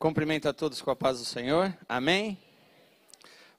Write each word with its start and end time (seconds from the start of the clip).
Cumprimento 0.00 0.48
a 0.48 0.52
todos 0.54 0.80
com 0.80 0.90
a 0.90 0.96
paz 0.96 1.18
do 1.18 1.26
Senhor. 1.26 1.76
Amém? 1.86 2.38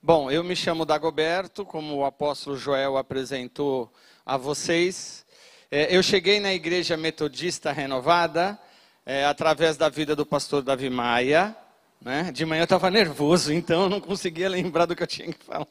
Bom, 0.02 0.28
eu 0.28 0.42
me 0.42 0.56
chamo 0.56 0.84
Dagoberto, 0.84 1.64
como 1.64 1.98
o 1.98 2.04
apóstolo 2.04 2.56
Joel 2.56 2.96
apresentou 2.96 3.88
a 4.26 4.36
vocês. 4.36 5.24
É, 5.70 5.96
eu 5.96 6.02
cheguei 6.02 6.40
na 6.40 6.52
igreja 6.52 6.96
metodista 6.96 7.70
renovada 7.70 8.58
é, 9.06 9.24
através 9.24 9.76
da 9.76 9.88
vida 9.88 10.16
do 10.16 10.26
pastor 10.26 10.62
Davi 10.62 10.90
Maia. 10.90 11.56
Né? 12.00 12.32
De 12.32 12.44
manhã 12.44 12.62
eu 12.62 12.64
estava 12.64 12.90
nervoso, 12.90 13.52
então 13.54 13.84
eu 13.84 13.88
não 13.88 14.00
conseguia 14.00 14.48
lembrar 14.48 14.86
do 14.86 14.96
que 14.96 15.02
eu 15.04 15.06
tinha 15.06 15.32
que 15.32 15.44
falar. 15.44 15.68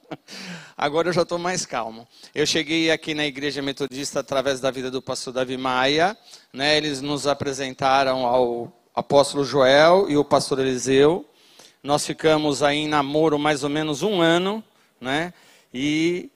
Agora 0.77 1.09
eu 1.09 1.13
já 1.13 1.23
estou 1.23 1.37
mais 1.37 1.65
calmo. 1.65 2.07
Eu 2.33 2.45
cheguei 2.45 2.91
aqui 2.91 3.13
na 3.13 3.25
igreja 3.25 3.61
metodista 3.61 4.21
através 4.21 4.61
da 4.61 4.71
vida 4.71 4.89
do 4.89 5.01
pastor 5.01 5.33
Davi 5.33 5.57
Maia. 5.57 6.17
Né? 6.53 6.77
Eles 6.77 7.01
nos 7.01 7.27
apresentaram 7.27 8.25
ao 8.25 8.80
apóstolo 8.95 9.43
Joel 9.43 10.05
e 10.09 10.17
o 10.17 10.23
pastor 10.23 10.59
Eliseu. 10.59 11.25
Nós 11.81 12.05
ficamos 12.05 12.61
aí 12.61 12.77
em 12.77 12.87
namoro 12.87 13.39
mais 13.39 13.63
ou 13.63 13.69
menos 13.69 14.03
um 14.03 14.21
ano, 14.21 14.63
né? 14.99 15.33
E 15.73 16.29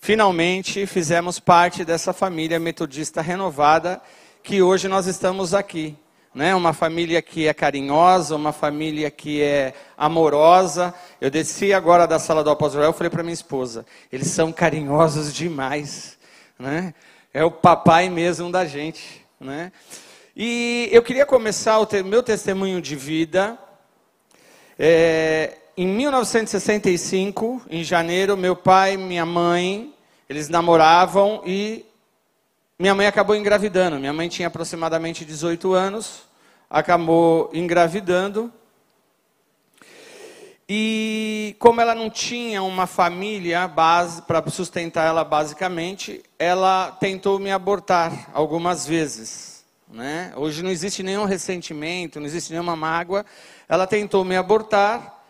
finalmente 0.00 0.86
fizemos 0.86 1.38
parte 1.38 1.84
dessa 1.84 2.12
família 2.12 2.58
metodista 2.58 3.20
renovada 3.20 4.00
que 4.42 4.62
hoje 4.62 4.88
nós 4.88 5.06
estamos 5.06 5.52
aqui. 5.54 5.96
Né? 6.34 6.54
Uma 6.54 6.72
família 6.72 7.20
que 7.20 7.46
é 7.46 7.52
carinhosa, 7.52 8.36
uma 8.36 8.52
família 8.52 9.10
que 9.10 9.42
é 9.42 9.74
amorosa. 9.98 10.94
Eu 11.20 11.30
desci 11.30 11.72
agora 11.72 12.06
da 12.06 12.18
sala 12.18 12.42
do 12.42 12.50
apóstolo 12.50 12.82
Joel 12.82 12.94
e 12.94 12.96
falei 12.96 13.10
para 13.10 13.22
minha 13.22 13.34
esposa: 13.34 13.84
eles 14.10 14.28
são 14.28 14.52
carinhosos 14.52 15.34
demais. 15.34 16.18
Né? 16.58 16.94
É 17.34 17.44
o 17.44 17.50
papai 17.50 18.08
mesmo 18.08 18.50
da 18.50 18.64
gente. 18.64 19.26
Né? 19.40 19.72
E 20.42 20.88
eu 20.90 21.02
queria 21.02 21.26
começar 21.26 21.78
o 21.78 21.86
meu 22.02 22.22
testemunho 22.22 22.80
de 22.80 22.96
vida. 22.96 23.58
É, 24.78 25.58
em 25.76 25.86
1965, 25.86 27.60
em 27.68 27.84
janeiro, 27.84 28.38
meu 28.38 28.56
pai 28.56 28.94
e 28.94 28.96
minha 28.96 29.26
mãe, 29.26 29.94
eles 30.30 30.48
namoravam 30.48 31.42
e 31.44 31.84
minha 32.78 32.94
mãe 32.94 33.06
acabou 33.06 33.36
engravidando. 33.36 33.98
Minha 33.98 34.14
mãe 34.14 34.30
tinha 34.30 34.48
aproximadamente 34.48 35.26
18 35.26 35.74
anos, 35.74 36.22
acabou 36.70 37.50
engravidando. 37.52 38.50
E 40.66 41.54
como 41.58 41.82
ela 41.82 41.94
não 41.94 42.08
tinha 42.08 42.62
uma 42.62 42.86
família 42.86 43.68
base 43.68 44.22
para 44.22 44.42
sustentar 44.48 45.06
ela 45.06 45.22
basicamente, 45.22 46.22
ela 46.38 46.92
tentou 46.92 47.38
me 47.38 47.52
abortar 47.52 48.30
algumas 48.32 48.86
vezes. 48.86 49.49
Né? 49.92 50.32
Hoje 50.36 50.62
não 50.62 50.70
existe 50.70 51.02
nenhum 51.02 51.24
ressentimento, 51.24 52.20
não 52.20 52.26
existe 52.26 52.52
nenhuma 52.52 52.76
mágoa. 52.76 53.26
Ela 53.68 53.86
tentou 53.86 54.24
me 54.24 54.36
abortar 54.36 55.20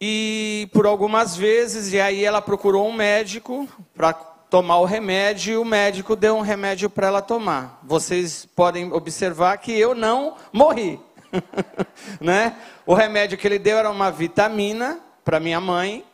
e 0.00 0.68
por 0.72 0.84
algumas 0.84 1.36
vezes, 1.36 1.92
e 1.92 2.00
aí 2.00 2.24
ela 2.24 2.42
procurou 2.42 2.88
um 2.88 2.92
médico 2.92 3.68
para 3.94 4.12
tomar 4.12 4.78
o 4.80 4.84
remédio 4.84 5.54
e 5.54 5.56
o 5.56 5.64
médico 5.64 6.16
deu 6.16 6.36
um 6.36 6.40
remédio 6.40 6.90
para 6.90 7.06
ela 7.06 7.22
tomar. 7.22 7.78
Vocês 7.84 8.44
podem 8.44 8.92
observar 8.92 9.56
que 9.58 9.72
eu 9.72 9.94
não 9.94 10.34
morri. 10.52 10.98
né? 12.20 12.56
O 12.84 12.94
remédio 12.94 13.38
que 13.38 13.46
ele 13.46 13.60
deu 13.60 13.78
era 13.78 13.90
uma 13.90 14.10
vitamina 14.10 14.98
para 15.24 15.38
minha 15.38 15.60
mãe. 15.60 16.04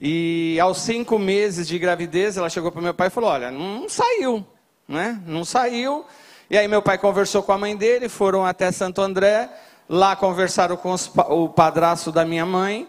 E 0.00 0.58
aos 0.60 0.78
cinco 0.78 1.18
meses 1.18 1.66
de 1.66 1.76
gravidez, 1.76 2.36
ela 2.36 2.48
chegou 2.48 2.70
para 2.70 2.82
meu 2.82 2.94
pai 2.94 3.08
e 3.08 3.10
falou: 3.10 3.30
Olha, 3.30 3.50
não 3.50 3.88
saiu, 3.88 4.46
né? 4.86 5.20
Não 5.26 5.44
saiu. 5.44 6.04
E 6.50 6.58
aí 6.58 6.68
meu 6.68 6.82
pai 6.82 6.98
conversou 6.98 7.42
com 7.42 7.52
a 7.52 7.58
mãe 7.58 7.76
dele, 7.76 8.08
foram 8.08 8.44
até 8.44 8.70
Santo 8.70 9.00
André, 9.00 9.50
lá 9.88 10.14
conversaram 10.14 10.76
com 10.76 10.92
os, 10.92 11.10
o 11.28 11.48
padrasto 11.48 12.12
da 12.12 12.24
minha 12.24 12.44
mãe 12.44 12.88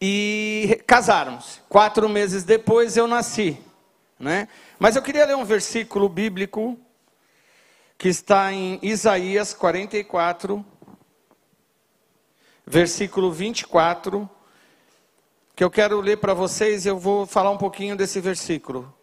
e 0.00 0.82
casaram-se. 0.86 1.60
Quatro 1.68 2.08
meses 2.08 2.42
depois 2.42 2.96
eu 2.96 3.06
nasci, 3.06 3.58
né? 4.18 4.48
Mas 4.78 4.96
eu 4.96 5.02
queria 5.02 5.24
ler 5.24 5.36
um 5.36 5.44
versículo 5.44 6.08
bíblico 6.08 6.78
que 7.96 8.08
está 8.08 8.52
em 8.52 8.78
Isaías 8.82 9.54
44, 9.54 10.64
versículo 12.66 13.32
24, 13.32 14.28
que 15.54 15.64
eu 15.64 15.70
quero 15.70 16.00
ler 16.00 16.18
para 16.18 16.34
vocês 16.34 16.84
e 16.84 16.88
eu 16.88 16.98
vou 16.98 17.26
falar 17.26 17.50
um 17.50 17.56
pouquinho 17.56 17.96
desse 17.96 18.20
versículo. 18.20 18.95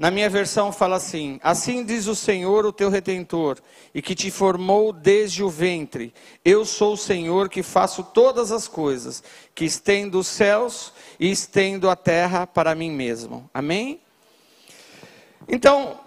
Na 0.00 0.10
minha 0.10 0.30
versão 0.30 0.72
fala 0.72 0.96
assim: 0.96 1.38
Assim 1.42 1.84
diz 1.84 2.06
o 2.06 2.16
Senhor, 2.16 2.64
o 2.64 2.72
teu 2.72 2.88
redentor, 2.88 3.58
e 3.94 4.00
que 4.00 4.14
te 4.14 4.30
formou 4.30 4.94
desde 4.94 5.44
o 5.44 5.50
ventre. 5.50 6.14
Eu 6.42 6.64
sou 6.64 6.94
o 6.94 6.96
Senhor 6.96 7.50
que 7.50 7.62
faço 7.62 8.02
todas 8.02 8.50
as 8.50 8.66
coisas, 8.66 9.22
que 9.54 9.66
estendo 9.66 10.18
os 10.18 10.26
céus 10.26 10.94
e 11.18 11.30
estendo 11.30 11.90
a 11.90 11.94
terra 11.94 12.46
para 12.46 12.74
mim 12.74 12.90
mesmo. 12.90 13.50
Amém? 13.52 14.00
Então, 15.46 16.00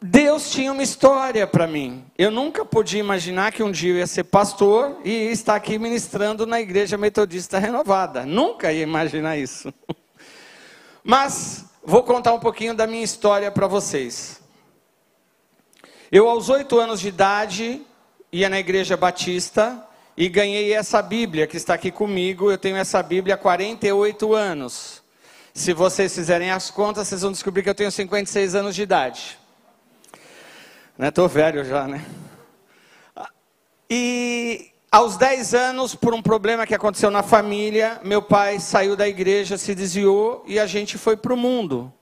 Deus 0.00 0.50
tinha 0.50 0.72
uma 0.72 0.82
história 0.82 1.46
para 1.46 1.66
mim. 1.66 2.06
Eu 2.16 2.30
nunca 2.30 2.64
podia 2.64 3.00
imaginar 3.00 3.52
que 3.52 3.62
um 3.62 3.70
dia 3.70 3.92
eu 3.92 3.98
ia 3.98 4.06
ser 4.06 4.24
pastor 4.24 4.96
e 5.04 5.10
estar 5.10 5.56
aqui 5.56 5.78
ministrando 5.78 6.46
na 6.46 6.58
igreja 6.58 6.96
metodista 6.96 7.58
renovada. 7.58 8.24
Nunca 8.24 8.72
ia 8.72 8.82
imaginar 8.82 9.36
isso. 9.36 9.70
Mas 11.04 11.66
Vou 11.88 12.02
contar 12.02 12.34
um 12.34 12.40
pouquinho 12.40 12.74
da 12.74 12.84
minha 12.84 13.04
história 13.04 13.48
para 13.48 13.68
vocês. 13.68 14.40
Eu, 16.10 16.28
aos 16.28 16.48
oito 16.48 16.80
anos 16.80 16.98
de 16.98 17.06
idade, 17.06 17.80
ia 18.32 18.48
na 18.48 18.58
igreja 18.58 18.96
batista 18.96 19.86
e 20.16 20.28
ganhei 20.28 20.74
essa 20.74 21.00
Bíblia 21.00 21.46
que 21.46 21.56
está 21.56 21.74
aqui 21.74 21.92
comigo. 21.92 22.50
Eu 22.50 22.58
tenho 22.58 22.76
essa 22.76 23.00
Bíblia 23.04 23.36
há 23.36 23.38
48 23.38 24.34
anos. 24.34 25.00
Se 25.54 25.72
vocês 25.72 26.12
fizerem 26.12 26.50
as 26.50 26.72
contas, 26.72 27.06
vocês 27.06 27.22
vão 27.22 27.30
descobrir 27.30 27.62
que 27.62 27.70
eu 27.70 27.74
tenho 27.74 27.92
56 27.92 28.56
anos 28.56 28.74
de 28.74 28.82
idade. 28.82 29.38
Estou 30.98 31.28
né? 31.28 31.34
velho 31.34 31.64
já, 31.64 31.86
né? 31.86 32.04
E 33.88 34.72
aos 34.90 35.16
10 35.16 35.54
anos, 35.54 35.94
por 35.94 36.14
um 36.14 36.22
problema 36.22 36.66
que 36.66 36.74
aconteceu 36.74 37.10
na 37.10 37.22
família, 37.22 38.00
meu 38.04 38.22
pai 38.22 38.60
saiu 38.60 38.96
da 38.96 39.06
igreja, 39.06 39.58
se 39.58 39.74
desviou 39.74 40.44
e 40.46 40.58
a 40.58 40.66
gente 40.66 40.96
foi 40.96 41.16
para 41.16 41.34
o 41.34 41.36
mundo. 41.36 41.92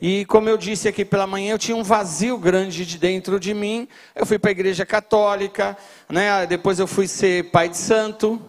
E 0.00 0.26
como 0.26 0.48
eu 0.48 0.58
disse 0.58 0.86
aqui 0.88 1.06
pela 1.06 1.26
manhã, 1.26 1.52
eu 1.52 1.58
tinha 1.58 1.76
um 1.76 1.82
vazio 1.82 2.36
grande 2.36 2.84
de 2.84 2.98
dentro 2.98 3.40
de 3.40 3.54
mim. 3.54 3.88
Eu 4.14 4.26
fui 4.26 4.38
para 4.38 4.50
a 4.50 4.52
igreja 4.52 4.84
católica, 4.84 5.76
né? 6.06 6.46
depois 6.46 6.78
eu 6.78 6.86
fui 6.86 7.08
ser 7.08 7.50
pai 7.50 7.70
de 7.70 7.78
santo. 7.78 8.40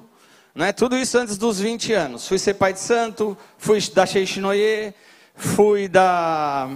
Né? 0.53 0.73
Tudo 0.73 0.97
isso 0.97 1.17
antes 1.17 1.37
dos 1.37 1.57
20 1.57 1.93
anos. 1.93 2.27
Fui 2.27 2.37
ser 2.37 2.55
pai 2.55 2.73
de 2.73 2.81
santo, 2.81 3.37
fui 3.57 3.79
da 3.93 4.05
Sheixinoye, 4.05 4.93
fui 5.33 5.87
da, 5.87 6.69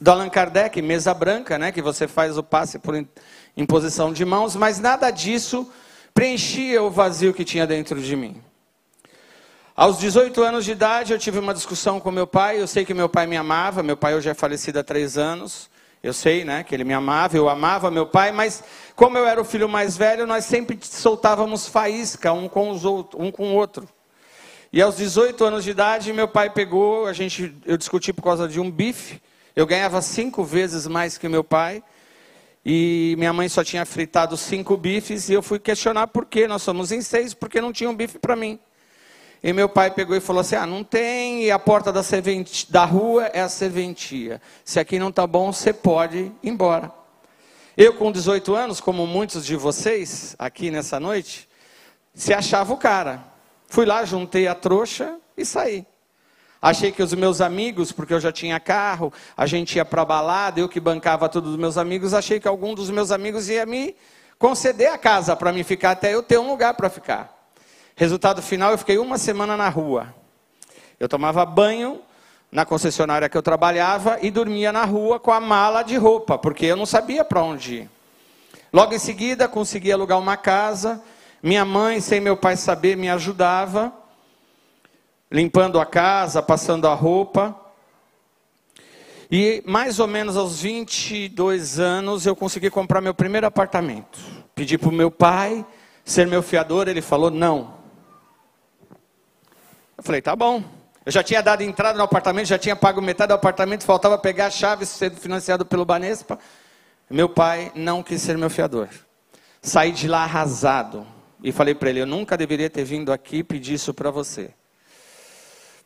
do 0.00 0.10
Allan 0.10 0.30
Kardec, 0.30 0.80
mesa 0.80 1.12
branca, 1.12 1.58
né? 1.58 1.70
que 1.70 1.82
você 1.82 2.08
faz 2.08 2.38
o 2.38 2.42
passe 2.42 2.78
por 2.78 3.06
imposição 3.54 4.10
de 4.10 4.24
mãos, 4.24 4.56
mas 4.56 4.80
nada 4.80 5.10
disso 5.10 5.70
preenchia 6.14 6.80
o 6.80 6.88
vazio 6.88 7.34
que 7.34 7.44
tinha 7.44 7.66
dentro 7.66 8.00
de 8.00 8.14
mim. 8.14 8.40
Aos 9.76 9.98
18 9.98 10.40
anos 10.40 10.64
de 10.64 10.70
idade, 10.70 11.12
eu 11.12 11.18
tive 11.18 11.40
uma 11.40 11.52
discussão 11.52 11.98
com 11.98 12.12
meu 12.12 12.28
pai. 12.28 12.60
Eu 12.60 12.68
sei 12.68 12.84
que 12.84 12.94
meu 12.94 13.08
pai 13.08 13.26
me 13.26 13.36
amava. 13.36 13.82
Meu 13.82 13.96
pai 13.96 14.14
hoje 14.14 14.30
é 14.30 14.34
falecido 14.34 14.78
há 14.78 14.84
três 14.84 15.18
anos. 15.18 15.68
Eu 16.00 16.12
sei, 16.12 16.44
né, 16.44 16.62
que 16.62 16.72
ele 16.72 16.84
me 16.84 16.94
amava. 16.94 17.36
Eu 17.36 17.48
amava 17.48 17.90
meu 17.90 18.06
pai, 18.06 18.30
mas 18.30 18.62
como 18.94 19.18
eu 19.18 19.26
era 19.26 19.40
o 19.40 19.44
filho 19.44 19.68
mais 19.68 19.96
velho, 19.96 20.24
nós 20.24 20.44
sempre 20.44 20.78
soltávamos 20.80 21.66
faísca 21.66 22.32
um 22.32 22.48
com, 22.48 22.70
os 22.70 22.84
outro, 22.84 23.20
um 23.20 23.32
com 23.32 23.48
o 23.48 23.54
outro. 23.54 23.88
E 24.72 24.80
aos 24.80 24.96
18 24.96 25.44
anos 25.44 25.64
de 25.64 25.70
idade, 25.70 26.12
meu 26.12 26.28
pai 26.28 26.50
pegou, 26.50 27.06
a 27.06 27.12
gente, 27.12 27.52
eu 27.66 27.76
discuti 27.76 28.12
por 28.12 28.22
causa 28.22 28.46
de 28.46 28.60
um 28.60 28.70
bife. 28.70 29.20
Eu 29.56 29.66
ganhava 29.66 30.00
cinco 30.00 30.44
vezes 30.44 30.86
mais 30.86 31.18
que 31.18 31.28
meu 31.28 31.42
pai. 31.42 31.82
E 32.64 33.14
minha 33.18 33.32
mãe 33.32 33.48
só 33.48 33.62
tinha 33.62 33.84
fritado 33.84 34.36
cinco 34.36 34.76
bifes 34.76 35.28
e 35.28 35.34
eu 35.34 35.42
fui 35.42 35.58
questionar 35.58 36.06
por 36.06 36.24
que 36.24 36.48
nós 36.48 36.62
somos 36.62 36.90
em 36.90 37.02
seis, 37.02 37.34
porque 37.34 37.60
não 37.60 37.72
tinha 37.72 37.90
um 37.90 37.94
bife 37.94 38.18
para 38.18 38.34
mim. 38.34 38.58
E 39.42 39.52
meu 39.52 39.68
pai 39.68 39.90
pegou 39.90 40.16
e 40.16 40.20
falou 40.20 40.40
assim: 40.40 40.56
ah, 40.56 40.66
não 40.66 40.82
tem, 40.82 41.44
e 41.44 41.50
a 41.50 41.58
porta 41.58 41.92
da, 41.92 42.02
serventi, 42.02 42.72
da 42.72 42.86
rua 42.86 43.26
é 43.26 43.42
a 43.42 43.48
serventia. 43.48 44.40
Se 44.64 44.80
aqui 44.80 44.98
não 44.98 45.10
está 45.10 45.26
bom, 45.26 45.52
você 45.52 45.74
pode 45.74 46.18
ir 46.18 46.32
embora. 46.42 46.90
Eu, 47.76 47.92
com 47.94 48.10
18 48.10 48.54
anos, 48.54 48.80
como 48.80 49.06
muitos 49.06 49.44
de 49.44 49.56
vocês 49.56 50.34
aqui 50.38 50.70
nessa 50.70 50.98
noite, 50.98 51.46
se 52.14 52.32
achava 52.32 52.72
o 52.72 52.78
cara. 52.78 53.22
Fui 53.66 53.84
lá, 53.84 54.04
juntei 54.06 54.46
a 54.46 54.54
trouxa 54.54 55.18
e 55.36 55.44
saí. 55.44 55.84
Achei 56.64 56.90
que 56.90 57.02
os 57.02 57.12
meus 57.12 57.42
amigos, 57.42 57.92
porque 57.92 58.14
eu 58.14 58.18
já 58.18 58.32
tinha 58.32 58.58
carro, 58.58 59.12
a 59.36 59.44
gente 59.44 59.76
ia 59.76 59.84
para 59.84 60.02
balada, 60.02 60.58
eu 60.58 60.66
que 60.66 60.80
bancava 60.80 61.28
tudo 61.28 61.50
dos 61.50 61.58
meus 61.58 61.76
amigos, 61.76 62.14
achei 62.14 62.40
que 62.40 62.48
algum 62.48 62.74
dos 62.74 62.88
meus 62.88 63.10
amigos 63.10 63.50
ia 63.50 63.66
me 63.66 63.94
conceder 64.38 64.90
a 64.90 64.96
casa 64.96 65.36
para 65.36 65.52
mim 65.52 65.62
ficar 65.62 65.90
até 65.90 66.14
eu 66.14 66.22
ter 66.22 66.38
um 66.38 66.48
lugar 66.48 66.72
para 66.72 66.88
ficar. 66.88 67.30
Resultado 67.94 68.40
final, 68.40 68.70
eu 68.70 68.78
fiquei 68.78 68.96
uma 68.96 69.18
semana 69.18 69.58
na 69.58 69.68
rua. 69.68 70.14
Eu 70.98 71.06
tomava 71.06 71.44
banho 71.44 72.00
na 72.50 72.64
concessionária 72.64 73.28
que 73.28 73.36
eu 73.36 73.42
trabalhava 73.42 74.16
e 74.22 74.30
dormia 74.30 74.72
na 74.72 74.86
rua 74.86 75.20
com 75.20 75.32
a 75.32 75.40
mala 75.40 75.82
de 75.82 75.98
roupa, 75.98 76.38
porque 76.38 76.64
eu 76.64 76.76
não 76.76 76.86
sabia 76.86 77.26
para 77.26 77.42
onde 77.42 77.74
ir. 77.74 77.90
Logo 78.72 78.94
em 78.94 78.98
seguida, 78.98 79.46
consegui 79.46 79.92
alugar 79.92 80.18
uma 80.18 80.38
casa, 80.38 81.02
Minha 81.42 81.66
mãe, 81.66 82.00
sem 82.00 82.20
meu 82.22 82.38
pai 82.38 82.56
saber, 82.56 82.96
me 82.96 83.10
ajudava, 83.10 83.92
limpando 85.34 85.80
a 85.80 85.84
casa, 85.84 86.40
passando 86.40 86.86
a 86.86 86.94
roupa. 86.94 87.60
E 89.28 89.64
mais 89.66 89.98
ou 89.98 90.06
menos 90.06 90.36
aos 90.36 90.62
22 90.62 91.80
anos 91.80 92.24
eu 92.24 92.36
consegui 92.36 92.70
comprar 92.70 93.00
meu 93.00 93.12
primeiro 93.12 93.44
apartamento. 93.44 94.16
Pedi 94.54 94.78
para 94.78 94.90
o 94.90 94.92
meu 94.92 95.10
pai 95.10 95.66
ser 96.04 96.24
meu 96.24 96.40
fiador, 96.40 96.86
ele 96.86 97.02
falou 97.02 97.32
não. 97.32 97.74
Eu 99.98 100.04
falei, 100.04 100.22
tá 100.22 100.36
bom. 100.36 100.62
Eu 101.04 101.10
já 101.10 101.20
tinha 101.20 101.42
dado 101.42 101.62
entrada 101.62 101.98
no 101.98 102.04
apartamento, 102.04 102.46
já 102.46 102.58
tinha 102.58 102.76
pago 102.76 103.02
metade 103.02 103.30
do 103.30 103.34
apartamento, 103.34 103.82
faltava 103.82 104.16
pegar 104.16 104.46
a 104.46 104.50
chave, 104.50 104.86
sendo 104.86 105.16
financiado 105.16 105.66
pelo 105.66 105.84
Banespa. 105.84 106.38
Meu 107.10 107.28
pai 107.28 107.72
não 107.74 108.04
quis 108.04 108.22
ser 108.22 108.38
meu 108.38 108.48
fiador. 108.48 108.88
Saí 109.60 109.90
de 109.90 110.06
lá 110.06 110.22
arrasado 110.22 111.04
e 111.42 111.50
falei 111.50 111.74
para 111.74 111.90
ele: 111.90 112.02
eu 112.02 112.06
nunca 112.06 112.36
deveria 112.36 112.70
ter 112.70 112.84
vindo 112.84 113.12
aqui 113.12 113.42
pedir 113.42 113.74
isso 113.74 113.92
para 113.92 114.12
você. 114.12 114.54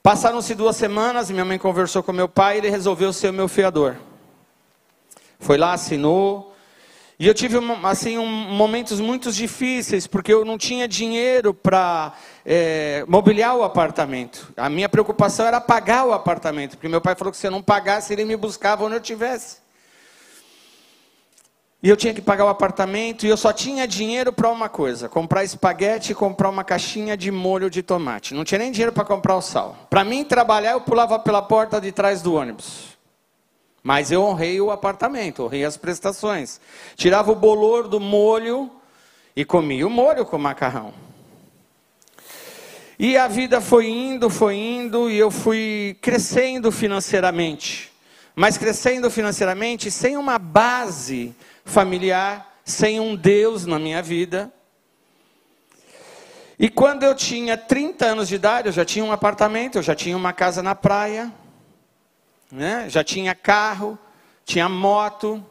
Passaram-se 0.09 0.55
duas 0.55 0.75
semanas, 0.75 1.31
minha 1.31 1.45
mãe 1.45 1.59
conversou 1.59 2.03
com 2.03 2.15
meu 2.15 2.31
pai 2.31 2.55
e 2.55 2.59
ele 2.61 2.71
resolveu 2.71 3.13
ser 3.13 3.29
o 3.29 3.33
meu 3.35 3.47
fiador. 3.47 3.95
Foi 5.39 5.59
lá, 5.59 5.75
assinou, 5.75 6.57
e 7.19 7.27
eu 7.27 7.35
tive 7.35 7.59
assim 7.83 8.17
um, 8.17 8.27
momentos 8.27 9.01
muito 9.01 9.31
difíceis, 9.31 10.07
porque 10.07 10.33
eu 10.33 10.47
não 10.47 10.57
tinha 10.57 10.89
dinheiro 10.89 11.53
para 11.53 12.15
é, 12.43 13.05
mobiliar 13.07 13.55
o 13.55 13.63
apartamento. 13.63 14.51
A 14.57 14.71
minha 14.71 14.89
preocupação 14.89 15.47
era 15.47 15.61
pagar 15.61 16.07
o 16.07 16.15
apartamento, 16.15 16.79
porque 16.79 16.89
meu 16.89 17.03
pai 17.03 17.15
falou 17.15 17.31
que 17.31 17.37
se 17.37 17.47
eu 17.47 17.51
não 17.51 17.63
pagasse, 17.63 18.11
ele 18.11 18.25
me 18.25 18.35
buscava 18.35 18.87
onde 18.87 18.95
eu 18.95 19.01
estivesse. 19.03 19.59
E 21.81 21.89
eu 21.89 21.97
tinha 21.97 22.13
que 22.13 22.21
pagar 22.21 22.45
o 22.45 22.49
apartamento 22.49 23.25
e 23.25 23.29
eu 23.29 23.37
só 23.37 23.53
tinha 23.53 23.87
dinheiro 23.87 24.33
para 24.33 24.51
uma 24.51 24.69
coisa: 24.69 25.09
comprar 25.09 25.45
espaguete 25.45 26.13
e 26.13 26.15
comprar 26.15 26.49
uma 26.49 26.65
caixinha 26.65 27.17
de 27.17 27.31
molho 27.31 27.71
de 27.71 27.83
tomate. 27.83 28.35
Não 28.35 28.45
tinha 28.45 28.59
nem 28.59 28.73
dinheiro 28.73 28.93
para 28.93 29.05
comprar 29.05 29.37
o 29.37 29.43
sal. 29.43 29.77
Para 29.89 30.03
mim 30.03 30.25
trabalhar, 30.25 30.73
eu 30.73 30.81
pulava 30.81 31.19
pela 31.19 31.41
porta 31.41 31.81
de 31.81 31.93
trás 31.93 32.21
do 32.21 32.35
ônibus. 32.35 32.99
Mas 33.83 34.11
eu 34.11 34.23
honrei 34.23 34.61
o 34.61 34.73
apartamento, 34.73 35.45
honrei 35.45 35.65
as 35.65 35.77
prestações. 35.77 36.61
Tirava 36.97 37.31
o 37.31 37.37
bolor 37.37 37.87
do 37.87 38.01
molho 38.01 38.71
e 39.37 39.45
comia 39.45 39.87
o 39.87 39.91
molho 39.91 40.27
com 40.27 40.37
macarrão. 40.37 40.93
E 42.99 43.17
a 43.17 43.29
vida 43.29 43.61
foi 43.61 43.87
indo, 43.87 44.29
foi 44.29 44.57
indo, 44.57 45.09
e 45.09 45.17
eu 45.17 45.31
fui 45.31 45.97
crescendo 46.03 46.73
financeiramente. 46.73 47.93
Mas 48.35 48.59
crescendo 48.59 49.09
financeiramente 49.09 49.89
sem 49.91 50.17
uma 50.17 50.39
base 50.39 51.35
familiar, 51.69 52.61
sem 52.65 52.99
um 52.99 53.15
Deus 53.15 53.65
na 53.65 53.79
minha 53.79 54.03
vida. 54.03 54.53
E 56.59 56.69
quando 56.69 57.05
eu 57.05 57.15
tinha 57.15 57.57
30 57.57 58.05
anos 58.07 58.29
de 58.29 58.35
idade, 58.35 58.69
eu 58.69 58.73
já 58.73 58.85
tinha 58.85 59.05
um 59.05 59.13
apartamento, 59.13 59.79
eu 59.79 59.83
já 59.83 59.95
tinha 59.95 60.17
uma 60.17 60.33
casa 60.33 60.63
na 60.63 60.75
praia 60.75 61.33
né? 62.51 62.89
já 62.89 63.05
tinha 63.05 63.35
carro, 63.35 63.99
tinha 64.45 64.69
moto. 64.69 65.45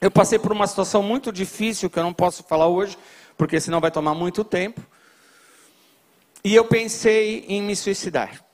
Eu 0.00 0.10
passei 0.10 0.38
por 0.38 0.52
uma 0.52 0.66
situação 0.66 1.02
muito 1.02 1.32
difícil 1.32 1.90
que 1.90 1.98
eu 1.98 2.02
não 2.02 2.14
posso 2.14 2.42
falar 2.44 2.68
hoje, 2.68 2.96
porque 3.36 3.60
senão 3.60 3.80
vai 3.80 3.90
tomar 3.90 4.14
muito 4.14 4.44
tempo. 4.44 4.80
E 6.44 6.54
eu 6.54 6.64
pensei 6.64 7.44
em 7.48 7.62
me 7.62 7.74
suicidar. 7.74 8.44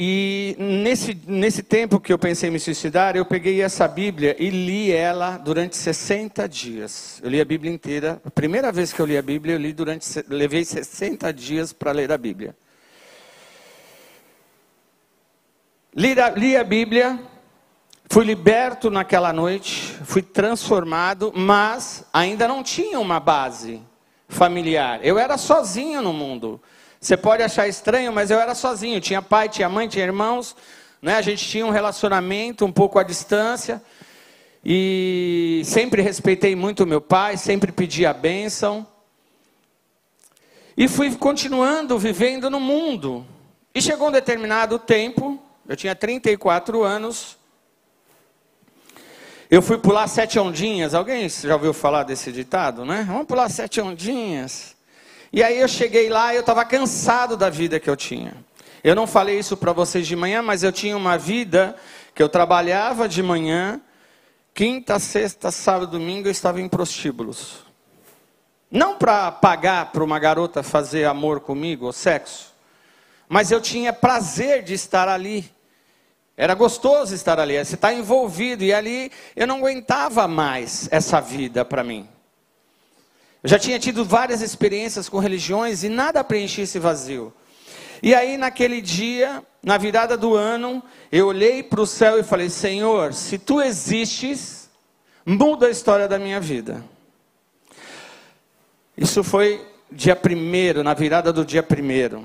E 0.00 0.54
nesse, 0.60 1.20
nesse 1.26 1.60
tempo 1.60 1.98
que 1.98 2.12
eu 2.12 2.18
pensei 2.18 2.48
em 2.48 2.52
me 2.52 2.60
suicidar, 2.60 3.16
eu 3.16 3.24
peguei 3.26 3.60
essa 3.60 3.88
Bíblia 3.88 4.36
e 4.38 4.48
li 4.48 4.92
ela 4.92 5.36
durante 5.38 5.76
60 5.76 6.48
dias. 6.48 7.20
Eu 7.20 7.28
li 7.28 7.40
a 7.40 7.44
Bíblia 7.44 7.72
inteira. 7.72 8.22
A 8.24 8.30
primeira 8.30 8.70
vez 8.70 8.92
que 8.92 9.00
eu 9.00 9.06
li 9.06 9.18
a 9.18 9.22
Bíblia, 9.22 9.56
eu 9.56 9.58
li 9.58 9.72
durante, 9.72 10.24
levei 10.28 10.64
60 10.64 11.32
dias 11.32 11.72
para 11.72 11.90
ler 11.90 12.12
a 12.12 12.16
Bíblia. 12.16 12.54
Li 15.96 16.20
a, 16.20 16.30
li 16.30 16.56
a 16.56 16.62
Bíblia, 16.62 17.18
fui 18.08 18.24
liberto 18.24 18.90
naquela 18.90 19.32
noite, 19.32 19.94
fui 20.04 20.22
transformado, 20.22 21.32
mas 21.34 22.04
ainda 22.12 22.46
não 22.46 22.62
tinha 22.62 23.00
uma 23.00 23.18
base 23.18 23.82
familiar. 24.28 25.00
Eu 25.02 25.18
era 25.18 25.36
sozinho 25.36 26.00
no 26.00 26.12
mundo. 26.12 26.62
Você 27.00 27.16
pode 27.16 27.42
achar 27.42 27.68
estranho, 27.68 28.12
mas 28.12 28.30
eu 28.30 28.38
era 28.38 28.54
sozinho. 28.54 29.00
Tinha 29.00 29.22
pai, 29.22 29.48
tinha 29.48 29.68
mãe, 29.68 29.88
tinha 29.88 30.04
irmãos. 30.04 30.56
Né? 31.00 31.14
A 31.14 31.22
gente 31.22 31.46
tinha 31.46 31.64
um 31.64 31.70
relacionamento 31.70 32.64
um 32.64 32.72
pouco 32.72 32.98
à 32.98 33.02
distância. 33.02 33.82
E 34.64 35.62
sempre 35.64 36.02
respeitei 36.02 36.56
muito 36.56 36.86
meu 36.86 37.00
pai, 37.00 37.36
sempre 37.36 37.70
pedi 37.70 38.04
a 38.04 38.12
bênção. 38.12 38.86
E 40.76 40.88
fui 40.88 41.14
continuando 41.16 41.98
vivendo 41.98 42.50
no 42.50 42.60
mundo. 42.60 43.26
E 43.74 43.80
chegou 43.80 44.08
um 44.08 44.12
determinado 44.12 44.78
tempo 44.78 45.42
eu 45.68 45.76
tinha 45.76 45.94
34 45.94 46.82
anos. 46.82 47.36
Eu 49.50 49.60
fui 49.60 49.76
pular 49.76 50.08
sete 50.08 50.38
ondinhas. 50.38 50.94
Alguém 50.94 51.28
já 51.28 51.54
ouviu 51.54 51.74
falar 51.74 52.04
desse 52.04 52.32
ditado, 52.32 52.86
né? 52.86 53.04
Vamos 53.06 53.26
pular 53.26 53.50
sete 53.50 53.78
ondinhas. 53.78 54.74
E 55.32 55.42
aí 55.42 55.60
eu 55.60 55.68
cheguei 55.68 56.08
lá 56.08 56.32
e 56.32 56.36
eu 56.36 56.40
estava 56.40 56.64
cansado 56.64 57.36
da 57.36 57.50
vida 57.50 57.78
que 57.78 57.88
eu 57.88 57.96
tinha. 57.96 58.34
Eu 58.82 58.94
não 58.94 59.06
falei 59.06 59.38
isso 59.38 59.56
para 59.56 59.72
vocês 59.72 60.06
de 60.06 60.16
manhã, 60.16 60.40
mas 60.40 60.62
eu 60.62 60.72
tinha 60.72 60.96
uma 60.96 61.18
vida 61.18 61.76
que 62.14 62.22
eu 62.22 62.28
trabalhava 62.28 63.08
de 63.08 63.22
manhã, 63.22 63.80
quinta, 64.54 64.98
sexta, 64.98 65.50
sábado, 65.50 65.92
domingo 65.92 66.28
eu 66.28 66.32
estava 66.32 66.60
em 66.60 66.68
prostíbulos. 66.68 67.64
Não 68.70 68.96
para 68.96 69.30
pagar 69.32 69.92
para 69.92 70.04
uma 70.04 70.18
garota 70.18 70.62
fazer 70.62 71.04
amor 71.04 71.40
comigo, 71.40 71.86
ou 71.86 71.92
sexo, 71.92 72.54
mas 73.28 73.50
eu 73.50 73.60
tinha 73.60 73.92
prazer 73.92 74.62
de 74.62 74.74
estar 74.74 75.08
ali. 75.08 75.50
Era 76.36 76.54
gostoso 76.54 77.14
estar 77.14 77.40
ali, 77.40 77.62
você 77.64 77.74
está 77.74 77.92
envolvido, 77.92 78.62
e 78.62 78.72
ali 78.72 79.10
eu 79.34 79.46
não 79.46 79.58
aguentava 79.58 80.28
mais 80.28 80.88
essa 80.90 81.20
vida 81.20 81.64
para 81.64 81.82
mim. 81.82 82.08
Eu 83.42 83.50
já 83.50 83.58
tinha 83.58 83.78
tido 83.78 84.04
várias 84.04 84.42
experiências 84.42 85.08
com 85.08 85.18
religiões 85.18 85.84
e 85.84 85.88
nada 85.88 86.24
preenchia 86.24 86.64
esse 86.64 86.78
vazio. 86.78 87.32
E 88.02 88.14
aí, 88.14 88.36
naquele 88.36 88.80
dia, 88.80 89.42
na 89.62 89.76
virada 89.76 90.16
do 90.16 90.34
ano, 90.34 90.82
eu 91.10 91.26
olhei 91.28 91.62
para 91.62 91.80
o 91.80 91.86
céu 91.86 92.18
e 92.18 92.22
falei: 92.22 92.48
Senhor, 92.48 93.12
se 93.12 93.38
tu 93.38 93.60
existes, 93.60 94.68
muda 95.24 95.66
a 95.66 95.70
história 95.70 96.08
da 96.08 96.18
minha 96.18 96.40
vida. 96.40 96.84
Isso 98.96 99.22
foi 99.22 99.64
dia 99.90 100.16
primeiro, 100.16 100.82
na 100.82 100.94
virada 100.94 101.32
do 101.32 101.44
dia 101.44 101.62
primeiro. 101.62 102.24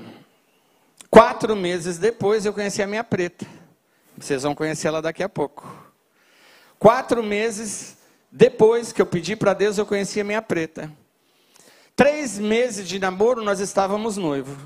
Quatro 1.08 1.54
meses 1.54 1.98
depois, 1.98 2.44
eu 2.44 2.52
conheci 2.52 2.82
a 2.82 2.86
minha 2.86 3.04
preta. 3.04 3.46
Vocês 4.16 4.42
vão 4.42 4.54
conhecer 4.54 4.88
ela 4.88 5.00
daqui 5.00 5.22
a 5.22 5.28
pouco. 5.28 5.64
Quatro 6.78 7.22
meses 7.22 7.96
depois 8.30 8.92
que 8.92 9.00
eu 9.00 9.06
pedi 9.06 9.36
para 9.36 9.54
Deus, 9.54 9.78
eu 9.78 9.86
conheci 9.86 10.20
a 10.20 10.24
minha 10.24 10.42
preta. 10.42 10.90
Três 11.96 12.40
meses 12.40 12.88
de 12.88 12.98
namoro, 12.98 13.42
nós 13.42 13.60
estávamos 13.60 14.16
noivos. 14.16 14.56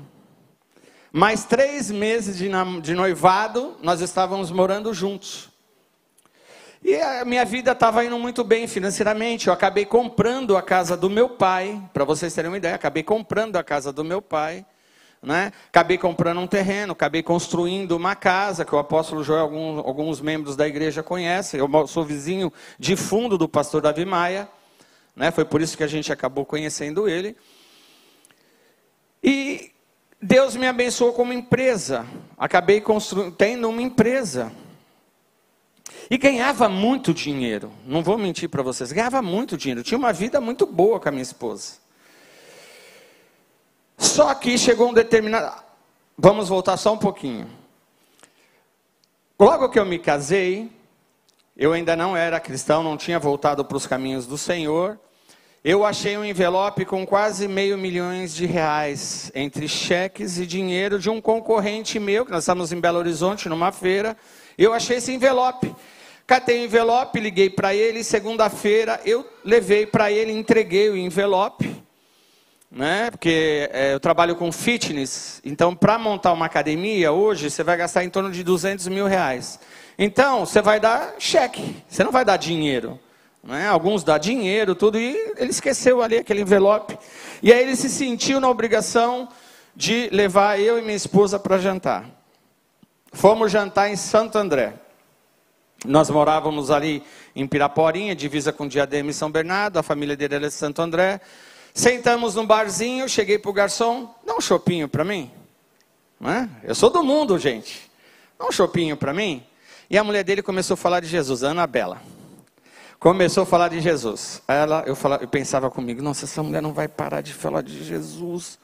Mais 1.11 1.45
três 1.45 1.91
meses 1.91 2.35
de, 2.37 2.49
de 2.81 2.93
noivado, 2.95 3.77
nós 3.83 4.01
estávamos 4.01 4.49
morando 4.49 4.91
juntos. 4.95 5.47
E 6.83 6.95
a 6.95 7.23
minha 7.25 7.45
vida 7.45 7.73
estava 7.73 8.03
indo 8.03 8.17
muito 8.17 8.43
bem 8.43 8.65
financeiramente. 8.67 9.47
Eu 9.47 9.53
acabei 9.53 9.85
comprando 9.85 10.57
a 10.57 10.61
casa 10.61 10.97
do 10.97 11.07
meu 11.07 11.29
pai, 11.29 11.79
para 11.93 12.03
vocês 12.03 12.33
terem 12.33 12.49
uma 12.49 12.57
ideia, 12.57 12.73
acabei 12.73 13.03
comprando 13.03 13.57
a 13.57 13.63
casa 13.63 13.93
do 13.93 14.03
meu 14.03 14.23
pai. 14.23 14.65
Né? 15.21 15.51
Acabei 15.67 15.99
comprando 15.99 16.39
um 16.39 16.47
terreno, 16.47 16.93
acabei 16.93 17.21
construindo 17.21 17.91
uma 17.91 18.15
casa, 18.15 18.65
que 18.65 18.73
o 18.73 18.79
apóstolo 18.79 19.23
Joel, 19.23 19.41
alguns, 19.41 19.85
alguns 19.85 20.21
membros 20.21 20.55
da 20.55 20.67
igreja 20.67 21.03
conhecem. 21.03 21.59
Eu 21.59 21.87
sou 21.87 22.03
vizinho 22.03 22.51
de 22.79 22.95
fundo 22.95 23.37
do 23.37 23.47
pastor 23.47 23.81
Davi 23.81 24.05
Maia. 24.05 24.49
Né? 25.19 25.31
Foi 25.31 25.43
por 25.43 25.61
isso 25.61 25.75
que 25.75 25.83
a 25.83 25.87
gente 25.87 26.13
acabou 26.13 26.45
conhecendo 26.45 27.09
ele. 27.09 27.35
E 29.21 29.69
Deus 30.21 30.55
me 30.55 30.65
abençoou 30.65 31.11
como 31.11 31.33
empresa. 31.33 32.07
Acabei 32.37 32.81
tendo 33.37 33.67
uma 33.67 33.81
empresa. 33.81 34.49
E 36.09 36.17
ganhava 36.17 36.69
muito 36.69 37.13
dinheiro. 37.13 37.69
Não 37.85 38.01
vou 38.01 38.17
mentir 38.17 38.47
para 38.47 38.63
vocês. 38.63 38.93
Ganhava 38.93 39.21
muito 39.21 39.57
dinheiro. 39.57 39.83
Tinha 39.83 39.97
uma 39.97 40.13
vida 40.13 40.39
muito 40.39 40.65
boa 40.65 41.01
com 41.01 41.09
a 41.09 41.11
minha 41.11 41.21
esposa. 41.21 41.73
Só 43.97 44.33
que 44.33 44.57
chegou 44.57 44.87
um 44.89 44.93
determinado. 44.93 45.61
Vamos 46.17 46.47
voltar 46.47 46.77
só 46.77 46.93
um 46.93 46.97
pouquinho. 46.97 47.45
Logo 49.37 49.67
que 49.67 49.77
eu 49.77 49.85
me 49.85 49.99
casei, 49.99 50.71
eu 51.57 51.73
ainda 51.73 51.93
não 51.93 52.15
era 52.15 52.39
cristão, 52.39 52.81
não 52.81 52.95
tinha 52.95 53.19
voltado 53.19 53.65
para 53.65 53.75
os 53.75 53.85
caminhos 53.85 54.25
do 54.25 54.37
Senhor. 54.37 54.97
Eu 55.61 55.85
achei 55.85 56.17
um 56.17 56.23
envelope 56.23 56.85
com 56.85 57.05
quase 57.05 57.45
meio 57.45 57.77
milhões 57.77 58.33
de 58.33 58.45
reais 58.45 59.29
entre 59.35 59.67
cheques 59.67 60.39
e 60.39 60.45
dinheiro 60.45 60.97
de 60.97 61.09
um 61.09 61.19
concorrente 61.19 61.99
meu, 61.99 62.25
que 62.25 62.31
nós 62.31 62.43
estamos 62.43 62.71
em 62.71 62.79
Belo 62.79 62.97
Horizonte, 62.97 63.49
numa 63.49 63.69
feira. 63.69 64.15
Eu 64.57 64.71
achei 64.71 64.97
esse 64.97 65.11
envelope. 65.11 65.75
Catei 66.25 66.61
o 66.61 66.63
envelope, 66.63 67.19
liguei 67.19 67.49
para 67.49 67.75
ele. 67.75 68.05
Segunda-feira 68.05 69.01
eu 69.03 69.29
levei 69.43 69.85
para 69.85 70.09
ele, 70.09 70.31
entreguei 70.31 70.89
o 70.89 70.95
envelope. 70.95 71.75
Né? 72.71 73.11
Porque 73.11 73.69
é, 73.73 73.93
eu 73.93 73.99
trabalho 73.99 74.37
com 74.37 74.49
fitness. 74.53 75.41
Então, 75.43 75.75
para 75.75 75.99
montar 75.99 76.31
uma 76.31 76.45
academia, 76.45 77.11
hoje 77.11 77.49
você 77.49 77.65
vai 77.65 77.75
gastar 77.75 78.05
em 78.05 78.09
torno 78.09 78.31
de 78.31 78.45
200 78.45 78.87
mil 78.87 79.07
reais. 79.07 79.59
Então, 79.97 80.45
você 80.45 80.61
vai 80.61 80.79
dar 80.79 81.15
cheque, 81.19 81.75
você 81.85 82.01
não 82.01 82.13
vai 82.13 82.23
dar 82.23 82.37
dinheiro. 82.37 82.97
Né? 83.43 83.67
Alguns 83.67 84.03
dá 84.03 84.17
dinheiro, 84.17 84.75
tudo, 84.75 84.99
e 84.99 85.15
ele 85.37 85.49
esqueceu 85.49 86.01
ali 86.01 86.17
aquele 86.17 86.41
envelope. 86.41 86.97
E 87.41 87.53
aí 87.53 87.61
ele 87.61 87.75
se 87.75 87.89
sentiu 87.89 88.39
na 88.39 88.49
obrigação 88.49 89.29
de 89.75 90.09
levar 90.11 90.59
eu 90.59 90.77
e 90.77 90.81
minha 90.81 90.95
esposa 90.95 91.39
para 91.39 91.57
jantar. 91.57 92.05
Fomos 93.13 93.51
jantar 93.51 93.89
em 93.89 93.95
Santo 93.95 94.37
André. 94.37 94.73
Nós 95.85 96.09
morávamos 96.09 96.69
ali 96.69 97.01
em 97.35 97.47
Piraporinha, 97.47 98.13
divisa 98.13 98.51
com 98.51 98.67
Diadema 98.67 99.11
e 99.11 99.13
São 99.13 99.31
Bernardo, 99.31 99.77
a 99.77 99.83
família 99.83 100.15
dele 100.15 100.35
era 100.35 100.47
de 100.47 100.53
Santo 100.53 100.81
André. 100.81 101.21
Sentamos 101.73 102.35
num 102.35 102.45
barzinho, 102.45 103.07
cheguei 103.07 103.39
para 103.39 103.49
o 103.49 103.53
garçom, 103.53 104.13
dá 104.25 104.35
um 104.35 104.41
chopinho 104.41 104.89
para 104.89 105.05
mim. 105.05 105.31
Né? 106.19 106.49
Eu 106.63 106.75
sou 106.75 106.89
do 106.89 107.01
mundo, 107.01 107.39
gente. 107.39 107.89
Dá 108.37 108.45
um 108.45 108.51
chopinho 108.51 108.97
para 108.97 109.13
mim. 109.13 109.41
E 109.89 109.97
a 109.97 110.03
mulher 110.03 110.23
dele 110.23 110.41
começou 110.41 110.73
a 110.73 110.77
falar 110.77 110.99
de 110.99 111.07
Jesus, 111.07 111.43
a 111.43 111.51
Anabela. 111.51 112.01
Começou 112.99 113.43
a 113.43 113.45
falar 113.45 113.69
de 113.69 113.79
Jesus. 113.79 114.41
Ela, 114.45 114.83
eu, 114.85 114.93
falava, 114.93 115.23
eu 115.23 115.27
pensava 115.29 115.71
comigo, 115.71 116.01
nossa, 116.01 116.25
essa 116.25 116.43
mulher 116.43 116.61
não 116.61 116.73
vai 116.73 116.89
parar 116.89 117.21
de 117.21 117.33
falar 117.33 117.61
de 117.61 117.81
Jesus. 117.81 118.59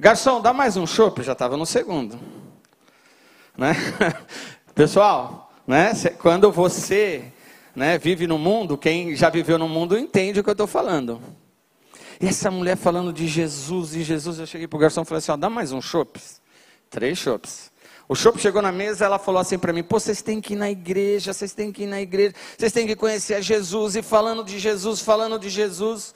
Garçom, 0.00 0.40
dá 0.40 0.52
mais 0.52 0.76
um 0.76 0.84
chopp, 0.84 1.22
já 1.22 1.32
estava 1.32 1.56
no 1.56 1.64
segundo. 1.64 2.18
Né? 3.56 3.76
Pessoal, 4.74 5.52
né, 5.64 5.92
quando 6.20 6.50
você 6.50 7.32
né, 7.74 7.98
vive 7.98 8.26
no 8.26 8.36
mundo, 8.36 8.76
quem 8.76 9.14
já 9.14 9.30
viveu 9.30 9.56
no 9.56 9.68
mundo 9.68 9.96
entende 9.96 10.40
o 10.40 10.42
que 10.42 10.50
eu 10.50 10.52
estou 10.52 10.66
falando. 10.66 11.20
E 12.20 12.26
essa 12.26 12.50
mulher 12.50 12.76
falando 12.76 13.12
de 13.12 13.28
Jesus 13.28 13.94
e 13.94 14.02
Jesus, 14.02 14.40
eu 14.40 14.46
cheguei 14.46 14.66
para 14.66 14.76
o 14.76 14.80
garçom 14.80 15.02
e 15.02 15.04
falei 15.04 15.18
assim: 15.18 15.30
ó, 15.30 15.36
dá 15.36 15.48
mais 15.48 15.70
um 15.70 15.80
chopp. 15.80 16.20
Três 16.90 17.16
chopps. 17.16 17.70
O 18.08 18.14
chopp 18.14 18.40
chegou 18.40 18.62
na 18.62 18.72
mesa, 18.72 19.04
ela 19.04 19.18
falou 19.18 19.38
assim 19.38 19.58
para 19.58 19.70
mim: 19.70 19.82
Pô, 19.82 20.00
vocês 20.00 20.22
têm 20.22 20.40
que 20.40 20.54
ir 20.54 20.56
na 20.56 20.70
igreja, 20.70 21.34
vocês 21.34 21.52
têm 21.52 21.70
que 21.70 21.82
ir 21.82 21.86
na 21.86 22.00
igreja, 22.00 22.34
vocês 22.56 22.72
têm 22.72 22.86
que 22.86 22.96
conhecer 22.96 23.34
a 23.34 23.40
Jesus. 23.42 23.96
E 23.96 24.02
falando 24.02 24.42
de 24.42 24.58
Jesus, 24.58 25.00
falando 25.00 25.38
de 25.38 25.50
Jesus. 25.50 26.14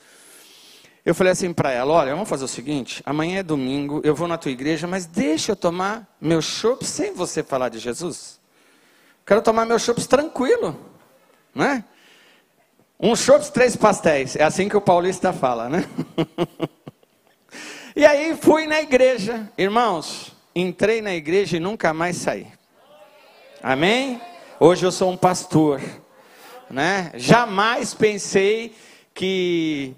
Eu 1.05 1.13
falei 1.13 1.33
assim 1.33 1.53
para 1.53 1.71
ela: 1.71 1.93
Olha, 1.93 2.13
vamos 2.15 2.27
fazer 2.27 2.45
o 2.45 2.47
seguinte: 2.47 3.03
amanhã 3.05 3.39
é 3.39 3.43
domingo, 3.43 4.01
eu 4.03 4.15
vou 4.15 4.27
na 4.27 4.39
tua 4.39 4.49
igreja, 4.49 4.87
mas 4.87 5.05
deixa 5.05 5.51
eu 5.51 5.55
tomar 5.55 6.07
meu 6.19 6.41
chopp 6.41 6.83
sem 6.83 7.13
você 7.13 7.43
falar 7.43 7.69
de 7.69 7.77
Jesus. 7.77 8.39
Quero 9.23 9.43
tomar 9.43 9.63
meu 9.63 9.77
chopp 9.77 10.03
tranquilo, 10.07 10.75
né? 11.53 11.83
Um 12.99 13.15
chopp, 13.15 13.51
três 13.51 13.75
pastéis. 13.75 14.35
É 14.35 14.43
assim 14.43 14.67
que 14.67 14.75
o 14.75 14.81
paulista 14.81 15.31
fala, 15.31 15.69
né? 15.69 15.85
e 17.95 18.03
aí 18.03 18.35
fui 18.35 18.65
na 18.65 18.81
igreja, 18.81 19.47
irmãos 19.55 20.32
entrei 20.55 21.01
na 21.01 21.13
igreja 21.13 21.57
e 21.57 21.59
nunca 21.59 21.93
mais 21.93 22.17
saí. 22.17 22.47
Amém? 23.61 24.21
Hoje 24.59 24.85
eu 24.85 24.91
sou 24.91 25.11
um 25.11 25.17
pastor, 25.17 25.81
né? 26.69 27.11
Jamais 27.15 27.93
pensei 27.93 28.75
que 29.13 29.95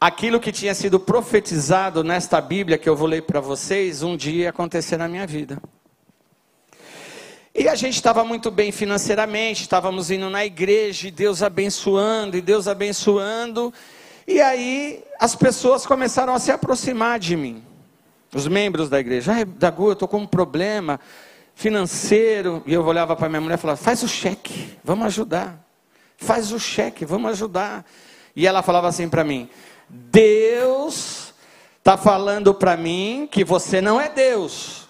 aquilo 0.00 0.40
que 0.40 0.52
tinha 0.52 0.74
sido 0.74 0.98
profetizado 0.98 2.02
nesta 2.02 2.40
Bíblia 2.40 2.78
que 2.78 2.88
eu 2.88 2.96
vou 2.96 3.06
ler 3.06 3.22
para 3.22 3.40
vocês 3.40 4.02
um 4.02 4.16
dia 4.16 4.44
ia 4.44 4.50
acontecer 4.50 4.96
na 4.96 5.08
minha 5.08 5.26
vida. 5.26 5.60
E 7.54 7.68
a 7.68 7.74
gente 7.74 7.96
estava 7.96 8.24
muito 8.24 8.50
bem 8.50 8.70
financeiramente, 8.70 9.62
estávamos 9.62 10.10
indo 10.10 10.30
na 10.30 10.46
igreja, 10.46 11.08
e 11.08 11.10
Deus 11.10 11.42
abençoando, 11.42 12.36
e 12.36 12.40
Deus 12.40 12.68
abençoando. 12.68 13.74
E 14.26 14.40
aí 14.40 15.02
as 15.18 15.34
pessoas 15.34 15.84
começaram 15.84 16.32
a 16.32 16.38
se 16.38 16.52
aproximar 16.52 17.18
de 17.18 17.36
mim 17.36 17.67
os 18.34 18.46
membros 18.46 18.88
da 18.88 19.00
igreja, 19.00 19.32
ah, 19.32 19.44
Dagu, 19.44 19.88
eu 19.88 19.92
estou 19.92 20.08
com 20.08 20.18
um 20.18 20.26
problema 20.26 21.00
financeiro. 21.54 22.62
E 22.66 22.74
eu 22.74 22.84
olhava 22.84 23.16
para 23.16 23.28
minha 23.28 23.40
mulher 23.40 23.56
e 23.56 23.60
falava, 23.60 23.76
faz 23.76 24.02
o 24.02 24.08
cheque, 24.08 24.78
vamos 24.84 25.06
ajudar. 25.06 25.64
Faz 26.16 26.52
o 26.52 26.58
cheque, 26.58 27.04
vamos 27.04 27.30
ajudar. 27.32 27.84
E 28.34 28.46
ela 28.46 28.62
falava 28.62 28.88
assim 28.88 29.08
para 29.08 29.24
mim, 29.24 29.48
Deus 29.88 31.34
está 31.78 31.96
falando 31.96 32.54
para 32.54 32.76
mim 32.76 33.28
que 33.30 33.44
você 33.44 33.80
não 33.80 34.00
é 34.00 34.08
Deus. 34.08 34.86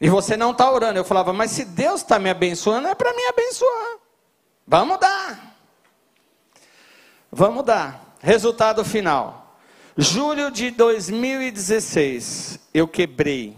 E 0.00 0.08
você 0.08 0.36
não 0.36 0.52
está 0.52 0.70
orando. 0.70 0.98
Eu 0.98 1.04
falava, 1.04 1.32
mas 1.32 1.50
se 1.50 1.64
Deus 1.64 2.00
está 2.00 2.18
me 2.18 2.30
abençoando, 2.30 2.88
é 2.88 2.94
para 2.94 3.12
me 3.12 3.24
abençoar. 3.26 3.98
Vamos 4.66 4.98
dar. 4.98 5.56
Vamos 7.30 7.64
dar. 7.64 8.16
Resultado 8.20 8.84
final. 8.84 9.37
Julho 10.00 10.48
de 10.52 10.70
2016, 10.70 12.60
eu 12.72 12.86
quebrei. 12.86 13.56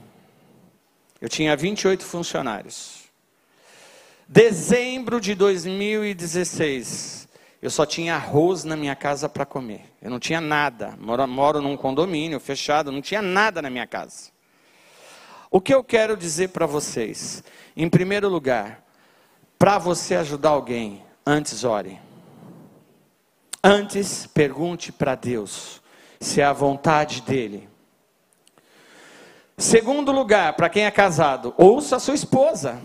Eu 1.20 1.28
tinha 1.28 1.54
28 1.54 2.02
funcionários. 2.02 3.00
Dezembro 4.26 5.20
de 5.20 5.35
2016, 5.35 7.28
eu 7.61 7.68
só 7.68 7.85
tinha 7.85 8.14
arroz 8.14 8.64
na 8.64 8.75
minha 8.75 8.97
casa 8.97 9.28
para 9.28 9.44
comer. 9.44 9.85
Eu 10.00 10.11
não 10.11 10.18
tinha 10.18 10.40
nada. 10.40 10.97
Moro, 10.99 11.28
moro 11.28 11.61
num 11.61 11.76
condomínio 11.76 12.40
fechado, 12.40 12.90
não 12.90 13.02
tinha 13.02 13.20
nada 13.20 13.61
na 13.61 13.68
minha 13.68 13.87
casa. 13.87 14.30
O 15.50 15.61
que 15.61 15.75
eu 15.75 15.85
quero 15.85 16.16
dizer 16.16 16.49
para 16.49 16.64
vocês? 16.64 17.44
Em 17.76 17.87
primeiro 17.87 18.30
lugar, 18.30 18.82
para 19.59 19.76
você 19.76 20.14
ajudar 20.14 20.49
alguém, 20.49 21.04
antes 21.26 21.64
ore. 21.64 21.99
Antes 23.62 24.26
pergunte 24.26 24.90
para 24.90 25.14
Deus 25.14 25.80
se 26.21 26.41
é 26.41 26.45
a 26.45 26.53
vontade 26.53 27.23
dele. 27.23 27.69
Segundo 29.57 30.12
lugar, 30.12 30.53
para 30.55 30.69
quem 30.69 30.85
é 30.85 30.91
casado, 30.91 31.55
ouça 31.57 31.97
a 31.97 32.00
sua 32.00 32.15
esposa. 32.15 32.81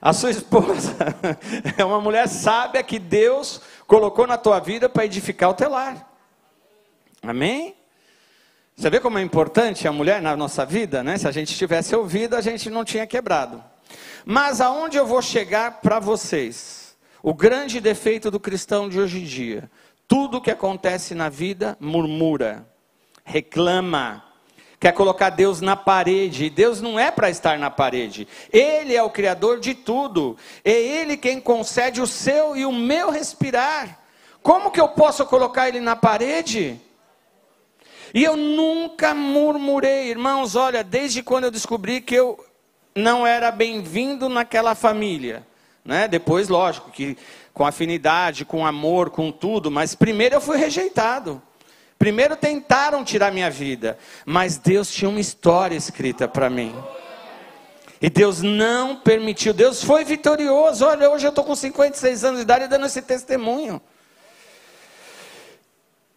A 0.00 0.14
sua 0.14 0.30
esposa 0.30 0.96
é 1.76 1.84
uma 1.84 2.00
mulher 2.00 2.26
sábia 2.26 2.82
que 2.82 2.98
Deus 2.98 3.60
colocou 3.86 4.26
na 4.26 4.38
tua 4.38 4.58
vida 4.58 4.88
para 4.88 5.04
edificar 5.04 5.50
o 5.50 5.54
teu 5.54 5.68
lar. 5.68 6.10
Amém? 7.22 7.76
Você 8.74 8.88
vê 8.88 8.98
como 8.98 9.18
é 9.18 9.22
importante 9.22 9.86
a 9.86 9.92
mulher 9.92 10.22
na 10.22 10.34
nossa 10.34 10.64
vida, 10.64 11.02
né? 11.02 11.18
Se 11.18 11.28
a 11.28 11.30
gente 11.30 11.54
tivesse 11.54 11.94
ouvido, 11.94 12.34
a 12.34 12.40
gente 12.40 12.70
não 12.70 12.82
tinha 12.82 13.06
quebrado. 13.06 13.62
Mas 14.24 14.62
aonde 14.62 14.96
eu 14.96 15.04
vou 15.06 15.20
chegar 15.20 15.80
para 15.82 15.98
vocês? 15.98 16.96
O 17.22 17.34
grande 17.34 17.78
defeito 17.78 18.30
do 18.30 18.40
cristão 18.40 18.88
de 18.88 18.98
hoje 18.98 19.18
em 19.18 19.24
dia 19.24 19.70
tudo 20.10 20.40
que 20.40 20.50
acontece 20.50 21.14
na 21.14 21.28
vida, 21.28 21.76
murmura, 21.78 22.66
reclama, 23.24 24.24
quer 24.80 24.90
colocar 24.90 25.30
Deus 25.30 25.60
na 25.60 25.76
parede. 25.76 26.46
E 26.46 26.50
Deus 26.50 26.80
não 26.80 26.98
é 26.98 27.12
para 27.12 27.30
estar 27.30 27.56
na 27.56 27.70
parede. 27.70 28.26
Ele 28.52 28.96
é 28.96 29.00
o 29.04 29.08
Criador 29.08 29.60
de 29.60 29.72
tudo. 29.72 30.36
É 30.64 30.72
Ele 30.72 31.16
quem 31.16 31.40
concede 31.40 32.02
o 32.02 32.08
seu 32.08 32.56
e 32.56 32.66
o 32.66 32.72
meu 32.72 33.10
respirar. 33.10 34.00
Como 34.42 34.72
que 34.72 34.80
eu 34.80 34.88
posso 34.88 35.24
colocar 35.26 35.68
Ele 35.68 35.78
na 35.78 35.94
parede? 35.94 36.80
E 38.12 38.24
eu 38.24 38.36
nunca 38.36 39.14
murmurei, 39.14 40.08
irmãos. 40.08 40.56
Olha, 40.56 40.82
desde 40.82 41.22
quando 41.22 41.44
eu 41.44 41.52
descobri 41.52 42.00
que 42.00 42.16
eu 42.16 42.44
não 42.96 43.24
era 43.24 43.52
bem-vindo 43.52 44.28
naquela 44.28 44.74
família. 44.74 45.46
Né? 45.84 46.08
Depois, 46.08 46.48
lógico, 46.48 46.90
que 46.90 47.16
com 47.60 47.66
afinidade, 47.66 48.46
com 48.46 48.64
amor, 48.64 49.10
com 49.10 49.30
tudo, 49.30 49.70
mas 49.70 49.94
primeiro 49.94 50.36
eu 50.36 50.40
fui 50.40 50.56
rejeitado. 50.56 51.42
Primeiro 51.98 52.34
tentaram 52.34 53.04
tirar 53.04 53.30
minha 53.30 53.50
vida, 53.50 53.98
mas 54.24 54.56
Deus 54.56 54.90
tinha 54.90 55.10
uma 55.10 55.20
história 55.20 55.76
escrita 55.76 56.26
para 56.26 56.48
mim. 56.48 56.74
E 58.00 58.08
Deus 58.08 58.40
não 58.40 58.96
permitiu, 58.96 59.52
Deus 59.52 59.84
foi 59.84 60.06
vitorioso. 60.06 60.86
Olha, 60.86 61.10
hoje 61.10 61.26
eu 61.26 61.28
estou 61.28 61.44
com 61.44 61.54
56 61.54 62.24
anos 62.24 62.38
de 62.38 62.44
idade 62.44 62.66
dando 62.66 62.86
esse 62.86 63.02
testemunho. 63.02 63.78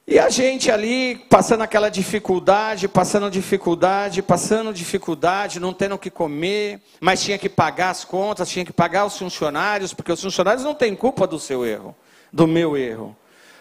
E 0.05 0.19
a 0.19 0.29
gente 0.29 0.69
ali 0.69 1.15
passando 1.29 1.62
aquela 1.62 1.89
dificuldade, 1.89 2.89
passando 2.89 3.31
dificuldade, 3.31 4.22
passando 4.22 4.74
dificuldade, 4.74 5.62
não 5.62 5.74
tendo 5.74 5.95
o 5.95 6.00
que 6.00 6.10
comer, 6.10 6.81
mas 7.00 7.24
tinha 7.24 7.38
que 7.38 7.48
pagar 7.48 7.89
as 7.89 8.03
contas, 8.03 8.50
tinha 8.50 8.65
que 8.65 8.74
pagar 8.74 9.05
os 9.05 9.17
funcionários, 9.17 9.93
porque 9.93 10.12
os 10.12 10.22
funcionários 10.22 10.63
não 10.63 10.75
têm 10.75 10.93
culpa 10.93 11.25
do 11.25 11.39
seu 11.39 11.65
erro, 11.65 11.95
do 12.33 12.45
meu 12.45 12.75
erro. 12.75 13.15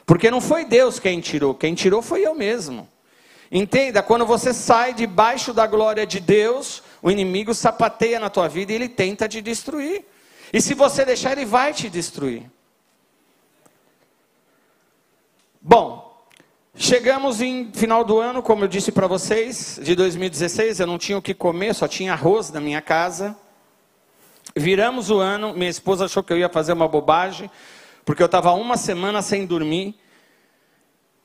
Porque 0.04 0.32
não 0.32 0.40
foi 0.40 0.64
Deus 0.64 0.98
quem 0.98 1.20
tirou, 1.20 1.54
quem 1.54 1.74
tirou 1.74 2.02
foi 2.02 2.26
eu 2.26 2.34
mesmo. 2.34 2.88
Entenda, 3.50 4.02
quando 4.02 4.26
você 4.26 4.52
sai 4.52 4.94
debaixo 4.94 5.52
da 5.52 5.66
glória 5.66 6.04
de 6.04 6.18
Deus, 6.18 6.82
o 7.00 7.10
inimigo 7.10 7.54
sapateia 7.54 8.18
na 8.18 8.28
tua 8.28 8.48
vida 8.48 8.72
e 8.72 8.74
ele 8.74 8.88
tenta 8.88 9.28
te 9.28 9.40
destruir. 9.40 10.04
E 10.52 10.60
se 10.60 10.74
você 10.74 11.04
deixar, 11.04 11.32
ele 11.32 11.44
vai 11.44 11.72
te 11.72 11.88
destruir. 11.88 12.50
Bom, 15.60 16.01
Chegamos 16.74 17.42
em 17.42 17.70
final 17.70 18.02
do 18.02 18.18
ano, 18.18 18.42
como 18.42 18.64
eu 18.64 18.68
disse 18.68 18.90
para 18.90 19.06
vocês, 19.06 19.78
de 19.82 19.94
2016, 19.94 20.80
eu 20.80 20.86
não 20.86 20.96
tinha 20.96 21.18
o 21.18 21.22
que 21.22 21.34
comer, 21.34 21.74
só 21.74 21.86
tinha 21.86 22.14
arroz 22.14 22.50
na 22.50 22.60
minha 22.60 22.80
casa. 22.80 23.36
Viramos 24.56 25.10
o 25.10 25.18
ano, 25.18 25.52
minha 25.52 25.68
esposa 25.68 26.06
achou 26.06 26.22
que 26.22 26.32
eu 26.32 26.38
ia 26.38 26.48
fazer 26.48 26.72
uma 26.72 26.88
bobagem, 26.88 27.50
porque 28.06 28.22
eu 28.22 28.26
estava 28.26 28.52
uma 28.52 28.78
semana 28.78 29.20
sem 29.20 29.44
dormir. 29.44 29.94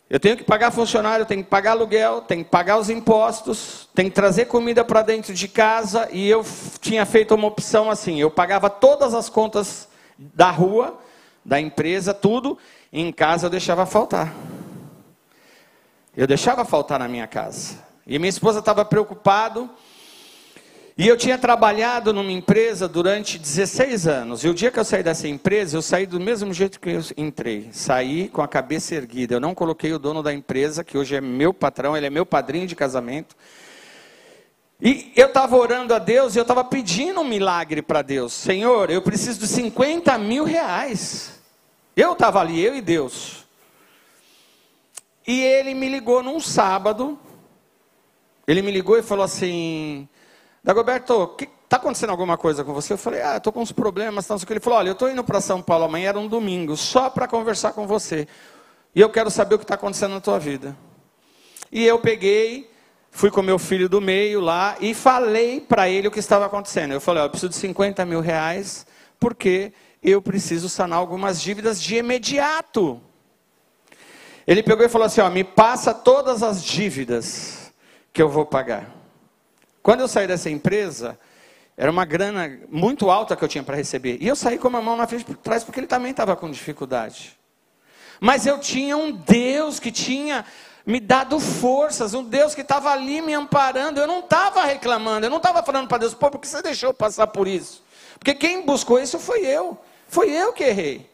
Eu 0.09 0.19
tenho 0.19 0.35
que 0.35 0.43
pagar 0.43 0.69
funcionário, 0.69 1.25
tenho 1.25 1.43
que 1.43 1.49
pagar 1.49 1.71
aluguel, 1.71 2.21
tenho 2.21 2.43
que 2.43 2.51
pagar 2.51 2.77
os 2.77 2.89
impostos, 2.89 3.87
tenho 3.95 4.09
que 4.09 4.15
trazer 4.15 4.45
comida 4.45 4.83
para 4.83 5.01
dentro 5.01 5.33
de 5.33 5.47
casa. 5.47 6.09
E 6.11 6.27
eu 6.27 6.45
tinha 6.81 7.05
feito 7.05 7.33
uma 7.33 7.47
opção 7.47 7.89
assim: 7.89 8.19
eu 8.19 8.29
pagava 8.29 8.69
todas 8.69 9.13
as 9.13 9.29
contas 9.29 9.87
da 10.17 10.51
rua, 10.51 10.99
da 11.43 11.59
empresa, 11.59 12.13
tudo. 12.13 12.57
E 12.91 13.01
em 13.01 13.13
casa 13.13 13.47
eu 13.47 13.49
deixava 13.49 13.85
faltar. 13.85 14.33
Eu 16.17 16.25
deixava 16.25 16.65
faltar 16.65 16.97
na 16.97 17.07
minha 17.07 17.27
casa. 17.27 17.75
E 18.07 18.17
minha 18.17 18.27
esposa 18.27 18.57
estava 18.57 18.83
preocupado. 18.83 19.69
E 20.97 21.07
eu 21.07 21.15
tinha 21.15 21.37
trabalhado 21.37 22.11
numa 22.11 22.31
empresa 22.31 22.87
durante 22.87 23.37
16 23.37 24.07
anos. 24.07 24.43
E 24.43 24.49
o 24.49 24.53
dia 24.53 24.71
que 24.71 24.79
eu 24.79 24.83
saí 24.83 25.03
dessa 25.03 25.27
empresa, 25.27 25.77
eu 25.77 25.81
saí 25.83 26.07
do 26.07 26.19
mesmo 26.19 26.51
jeito 26.51 26.79
que 26.79 26.89
eu 26.89 27.01
entrei. 27.15 27.69
Saí 27.71 28.29
com 28.29 28.41
a 28.41 28.47
cabeça 28.47 28.95
erguida. 28.95 29.35
Eu 29.35 29.39
não 29.39 29.53
coloquei 29.53 29.93
o 29.93 29.99
dono 29.99 30.23
da 30.23 30.33
empresa, 30.33 30.83
que 30.83 30.97
hoje 30.97 31.15
é 31.15 31.21
meu 31.21 31.53
patrão, 31.53 31.95
ele 31.95 32.07
é 32.07 32.09
meu 32.09 32.25
padrinho 32.25 32.65
de 32.65 32.75
casamento. 32.75 33.35
E 34.81 35.13
eu 35.15 35.27
estava 35.27 35.55
orando 35.55 35.93
a 35.93 35.99
Deus 35.99 36.35
e 36.35 36.39
eu 36.39 36.41
estava 36.41 36.63
pedindo 36.63 37.21
um 37.21 37.27
milagre 37.27 37.83
para 37.83 38.01
Deus. 38.01 38.33
Senhor, 38.33 38.89
eu 38.89 39.03
preciso 39.03 39.39
de 39.39 39.47
50 39.47 40.17
mil 40.17 40.45
reais. 40.45 41.39
Eu 41.95 42.13
estava 42.13 42.41
ali, 42.41 42.59
eu 42.59 42.75
e 42.75 42.81
Deus. 42.81 43.46
E 45.27 45.43
ele 45.43 45.73
me 45.73 45.89
ligou 45.89 46.23
num 46.23 46.39
sábado. 46.39 47.19
Ele 48.47 48.61
me 48.61 48.71
ligou 48.71 48.97
e 48.97 49.03
falou 49.03 49.25
assim: 49.25 50.07
Dagoberto, 50.63 51.35
está 51.67 51.75
acontecendo 51.75 52.11
alguma 52.11 52.37
coisa 52.37 52.63
com 52.63 52.73
você? 52.73 52.93
Eu 52.93 52.97
falei, 52.97 53.21
ah, 53.21 53.37
estou 53.37 53.51
com 53.51 53.61
uns 53.61 53.73
problemas. 53.73 54.25
Tá, 54.25 54.35
ele 54.49 54.59
falou, 54.59 54.79
olha, 54.79 54.89
eu 54.89 54.93
estou 54.93 55.09
indo 55.09 55.23
para 55.23 55.41
São 55.41 55.61
Paulo 55.61 55.83
amanhã, 55.83 56.09
era 56.09 56.19
um 56.19 56.27
domingo, 56.27 56.77
só 56.77 57.09
para 57.09 57.27
conversar 57.27 57.73
com 57.73 57.85
você. 57.85 58.25
E 58.95 59.01
eu 59.01 59.09
quero 59.09 59.29
saber 59.29 59.55
o 59.55 59.57
que 59.57 59.65
está 59.65 59.75
acontecendo 59.75 60.13
na 60.13 60.21
tua 60.21 60.39
vida. 60.39 60.77
E 61.69 61.85
eu 61.85 61.99
peguei, 61.99 62.71
fui 63.11 63.29
com 63.29 63.41
meu 63.41 63.59
filho 63.59 63.89
do 63.89 63.99
meio 63.99 64.39
lá 64.39 64.77
e 64.79 64.93
falei 64.93 65.59
para 65.59 65.89
ele 65.89 66.07
o 66.07 66.11
que 66.11 66.19
estava 66.19 66.45
acontecendo. 66.45 66.93
Eu 66.93 67.01
falei, 67.01 67.21
eu 67.23 67.29
preciso 67.29 67.49
de 67.49 67.57
50 67.57 68.05
mil 68.05 68.21
reais, 68.21 68.87
porque 69.19 69.73
eu 70.01 70.21
preciso 70.21 70.69
sanar 70.69 70.99
algumas 70.99 71.41
dívidas 71.41 71.81
de 71.81 71.97
imediato. 71.97 73.01
Ele 74.47 74.63
pegou 74.63 74.85
e 74.85 74.89
falou 74.89 75.05
assim, 75.05 75.19
ó, 75.19 75.29
me 75.29 75.43
passa 75.43 75.93
todas 75.93 76.41
as 76.41 76.63
dívidas 76.63 77.73
que 78.13 78.21
eu 78.21 78.29
vou 78.29 78.45
pagar. 78.45 78.89
Quando 79.83 79.99
eu 79.99 80.07
saí 80.07 80.25
dessa 80.25 80.49
empresa, 80.49 81.19
era 81.75 81.91
uma 81.91 82.05
grana 82.05 82.57
muito 82.69 83.09
alta 83.09 83.35
que 83.35 83.43
eu 83.43 83.47
tinha 83.47 83.63
para 83.63 83.75
receber. 83.75 84.17
E 84.21 84.27
eu 84.27 84.37
saí 84.37 84.57
com 84.57 84.69
a 84.69 84.81
mão 84.81 84.95
na 84.95 85.05
frente 85.05 85.25
por 85.25 85.35
trás 85.35 85.65
porque 85.65 85.81
ele 85.81 85.87
também 85.87 86.11
estava 86.11 86.33
com 86.33 86.49
dificuldade. 86.49 87.37
Mas 88.21 88.47
eu 88.47 88.57
tinha 88.57 88.95
um 88.95 89.11
Deus 89.11 89.81
que 89.81 89.91
tinha 89.91 90.45
me 90.85 91.01
dado 91.01 91.37
forças, 91.41 92.13
um 92.13 92.23
Deus 92.23 92.55
que 92.55 92.61
estava 92.61 92.89
ali 92.89 93.21
me 93.21 93.33
amparando. 93.33 93.99
Eu 93.99 94.07
não 94.07 94.19
estava 94.19 94.63
reclamando, 94.63 95.25
eu 95.25 95.29
não 95.29 95.37
estava 95.37 95.61
falando 95.61 95.89
para 95.89 95.97
Deus, 95.97 96.13
pô, 96.13 96.31
por 96.31 96.39
que 96.39 96.47
você 96.47 96.61
deixou 96.61 96.93
passar 96.93 97.27
por 97.27 97.49
isso? 97.49 97.83
Porque 98.17 98.33
quem 98.33 98.65
buscou 98.65 98.97
isso 98.97 99.19
foi 99.19 99.45
eu. 99.45 99.77
Foi 100.07 100.31
eu 100.31 100.53
que 100.53 100.63
errei. 100.63 101.09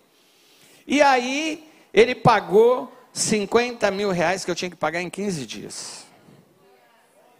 E 0.86 1.02
aí, 1.02 1.68
ele 1.92 2.14
pagou 2.14 2.92
50 3.14 3.90
mil 3.92 4.12
reais 4.12 4.44
que 4.44 4.50
eu 4.50 4.56
tinha 4.56 4.72
que 4.72 4.76
pagar 4.76 5.02
em 5.02 5.10
15 5.10 5.46
dias. 5.46 6.04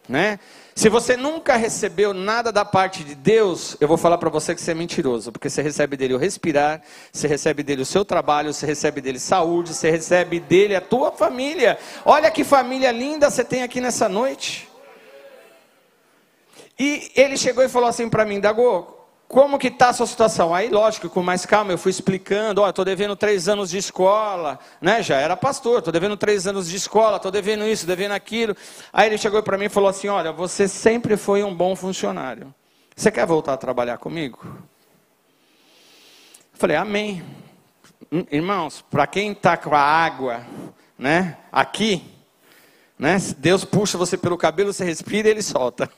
Né? 0.08 0.40
Se 0.76 0.90
você 0.90 1.16
nunca 1.16 1.56
recebeu 1.56 2.14
nada 2.14 2.52
da 2.52 2.66
parte 2.66 3.04
de 3.04 3.16
Deus, 3.16 3.78
eu 3.80 3.88
vou 3.88 3.98
falar 3.98 4.18
para 4.18 4.30
você 4.30 4.54
que 4.54 4.62
você 4.62 4.72
é 4.72 4.76
mentiroso, 4.76 5.32
porque 5.32 5.50
você 5.50 5.62
recebe 5.62 5.96
dele 5.96 6.14
o 6.14 6.18
respirar, 6.18 6.82
você 7.12 7.28
recebe 7.28 7.64
dele 7.64 7.84
o 7.84 7.86
seu 7.86 8.04
trabalho, 8.04 8.54
você 8.54 8.66
recebe 8.66 9.00
dele 9.00 9.20
saúde, 9.20 9.74
você 9.74 9.90
recebe 9.90 10.40
dele 10.40 10.76
a 10.76 10.82
tua 10.82 11.12
família. 11.12 11.78
Olha 12.06 12.30
que 12.30 12.44
família 12.44 12.92
linda 12.92 13.30
você 13.30 13.44
tem 13.44 13.64
aqui 13.64 13.80
nessa 13.80 14.10
noite. 14.10 14.70
E 16.78 17.12
ele 17.16 17.38
chegou 17.38 17.64
e 17.64 17.70
falou 17.70 17.88
assim 17.88 18.10
para 18.10 18.26
mim, 18.26 18.40
Dago, 18.40 19.03
como 19.28 19.58
que 19.58 19.68
está 19.68 19.90
a 19.90 19.94
sua 19.94 20.06
situação? 20.06 20.54
Aí, 20.54 20.70
lógico, 20.70 21.10
com 21.10 21.24
mais 21.24 21.46
calma, 21.46 21.72
eu 21.72 21.78
fui 21.78 21.90
explicando, 21.90 22.62
ó, 22.62 22.70
estou 22.70 22.86
devendo 22.86 23.16
três 23.16 23.48
anos 23.48 23.70
de 23.70 23.78
escola, 23.78 24.60
né? 24.80 25.02
Já 25.02 25.18
era 25.18 25.36
pastor, 25.36 25.80
estou 25.80 25.92
devendo 25.92 26.16
três 26.16 26.46
anos 26.46 26.70
de 26.70 26.76
escola, 26.76 27.18
estou 27.18 27.32
devendo 27.32 27.66
isso, 27.66 27.88
devendo 27.88 28.12
aquilo. 28.12 28.56
Aí 28.92 29.08
ele 29.08 29.18
chegou 29.18 29.42
para 29.42 29.58
mim 29.58 29.66
e 29.66 29.70
falou 29.70 29.90
assim, 29.90 30.08
olha, 30.08 30.32
você 30.32 30.68
sempre 30.68 31.18
foi 31.18 31.44
um 31.44 31.54
bom 31.54 31.76
funcionário. 31.76 32.54
Você 32.96 33.12
quer 33.12 33.26
voltar 33.26 33.54
a 33.54 33.58
trabalhar 33.58 33.98
comigo? 33.98 34.40
Eu 36.54 36.60
falei, 36.60 36.78
amém. 36.78 37.24
Hum, 38.12 38.26
irmãos, 38.32 38.86
para 38.92 39.08
quem 39.08 39.32
está 39.32 39.58
com 39.58 39.74
a 39.74 39.80
água, 39.80 40.46
né? 40.96 41.38
Aqui, 41.52 42.13
né? 43.04 43.18
Deus 43.38 43.66
puxa 43.66 43.98
você 43.98 44.16
pelo 44.16 44.38
cabelo, 44.38 44.72
você 44.72 44.86
respira 44.86 45.28
e 45.28 45.32
ele 45.32 45.42
solta. 45.42 45.92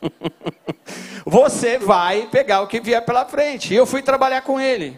você 1.24 1.78
vai 1.78 2.28
pegar 2.32 2.62
o 2.62 2.68
que 2.68 2.80
vier 2.80 3.06
pela 3.06 3.24
frente. 3.26 3.72
E 3.72 3.78
eu 3.78 3.86
fui 3.86 4.02
trabalhar 4.02 4.42
com 4.42 4.60
ele. 4.60 4.98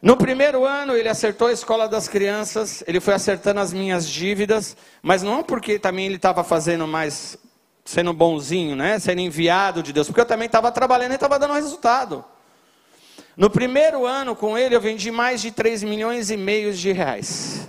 No 0.00 0.16
primeiro 0.16 0.64
ano, 0.64 0.96
ele 0.96 1.08
acertou 1.08 1.48
a 1.48 1.52
escola 1.52 1.88
das 1.88 2.06
crianças, 2.06 2.84
ele 2.86 3.00
foi 3.00 3.14
acertando 3.14 3.58
as 3.58 3.72
minhas 3.72 4.08
dívidas, 4.08 4.76
mas 5.02 5.24
não 5.24 5.42
porque 5.42 5.76
também 5.76 6.06
ele 6.06 6.16
estava 6.16 6.44
fazendo 6.44 6.86
mais, 6.86 7.36
sendo 7.84 8.12
bonzinho, 8.12 8.76
né? 8.76 9.00
sendo 9.00 9.20
enviado 9.20 9.82
de 9.82 9.92
Deus, 9.92 10.06
porque 10.06 10.20
eu 10.20 10.26
também 10.26 10.46
estava 10.46 10.70
trabalhando 10.70 11.10
e 11.10 11.14
estava 11.16 11.36
dando 11.36 11.54
resultado. 11.54 12.24
No 13.36 13.50
primeiro 13.50 14.06
ano 14.06 14.36
com 14.36 14.56
ele, 14.56 14.76
eu 14.76 14.80
vendi 14.80 15.10
mais 15.10 15.42
de 15.42 15.50
3 15.50 15.82
milhões 15.82 16.30
e 16.30 16.36
meio 16.36 16.72
de 16.72 16.92
reais. 16.92 17.68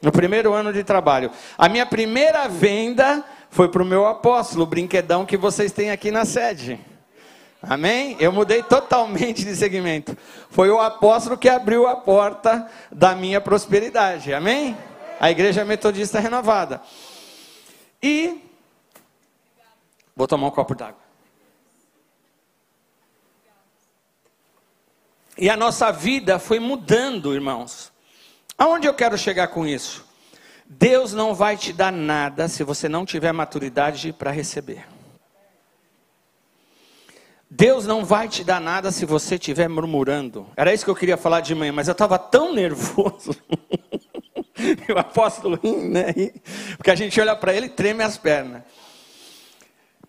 No 0.00 0.12
primeiro 0.12 0.52
ano 0.52 0.72
de 0.72 0.84
trabalho. 0.84 1.30
A 1.56 1.68
minha 1.68 1.84
primeira 1.84 2.48
venda 2.48 3.24
foi 3.50 3.68
para 3.68 3.82
o 3.82 3.86
meu 3.86 4.06
apóstolo, 4.06 4.62
o 4.62 4.66
brinquedão 4.66 5.26
que 5.26 5.36
vocês 5.36 5.72
têm 5.72 5.90
aqui 5.90 6.10
na 6.10 6.24
sede. 6.24 6.78
Amém? 7.60 8.16
Eu 8.20 8.30
mudei 8.30 8.62
totalmente 8.62 9.44
de 9.44 9.56
segmento. 9.56 10.16
Foi 10.50 10.70
o 10.70 10.80
apóstolo 10.80 11.36
que 11.36 11.48
abriu 11.48 11.88
a 11.88 11.96
porta 11.96 12.70
da 12.92 13.16
minha 13.16 13.40
prosperidade. 13.40 14.32
Amém? 14.32 14.76
A 15.18 15.30
igreja 15.30 15.64
metodista 15.64 16.20
renovada. 16.20 16.80
E. 18.00 18.40
Vou 20.14 20.28
tomar 20.28 20.46
um 20.46 20.52
copo 20.52 20.74
d'água. 20.74 21.08
E 25.36 25.48
a 25.50 25.56
nossa 25.56 25.90
vida 25.90 26.38
foi 26.38 26.58
mudando, 26.60 27.34
irmãos. 27.34 27.92
Aonde 28.58 28.88
eu 28.88 28.94
quero 28.94 29.16
chegar 29.16 29.48
com 29.48 29.64
isso? 29.64 30.04
Deus 30.68 31.14
não 31.14 31.32
vai 31.32 31.56
te 31.56 31.72
dar 31.72 31.92
nada 31.92 32.48
se 32.48 32.64
você 32.64 32.88
não 32.88 33.06
tiver 33.06 33.32
maturidade 33.32 34.12
para 34.12 34.32
receber. 34.32 34.84
Deus 37.48 37.86
não 37.86 38.04
vai 38.04 38.28
te 38.28 38.44
dar 38.44 38.60
nada 38.60 38.90
se 38.90 39.06
você 39.06 39.36
estiver 39.36 39.68
murmurando. 39.68 40.46
Era 40.54 40.74
isso 40.74 40.84
que 40.84 40.90
eu 40.90 40.96
queria 40.96 41.16
falar 41.16 41.40
de 41.40 41.54
manhã, 41.54 41.72
mas 41.72 41.88
eu 41.88 41.92
estava 41.92 42.18
tão 42.18 42.52
nervoso. 42.52 43.34
o 44.94 44.98
apóstolo, 44.98 45.58
né? 45.88 46.12
Porque 46.76 46.90
a 46.90 46.94
gente 46.94 47.18
olha 47.20 47.34
para 47.36 47.54
ele 47.54 47.66
e 47.66 47.70
treme 47.70 48.02
as 48.02 48.18
pernas. 48.18 48.62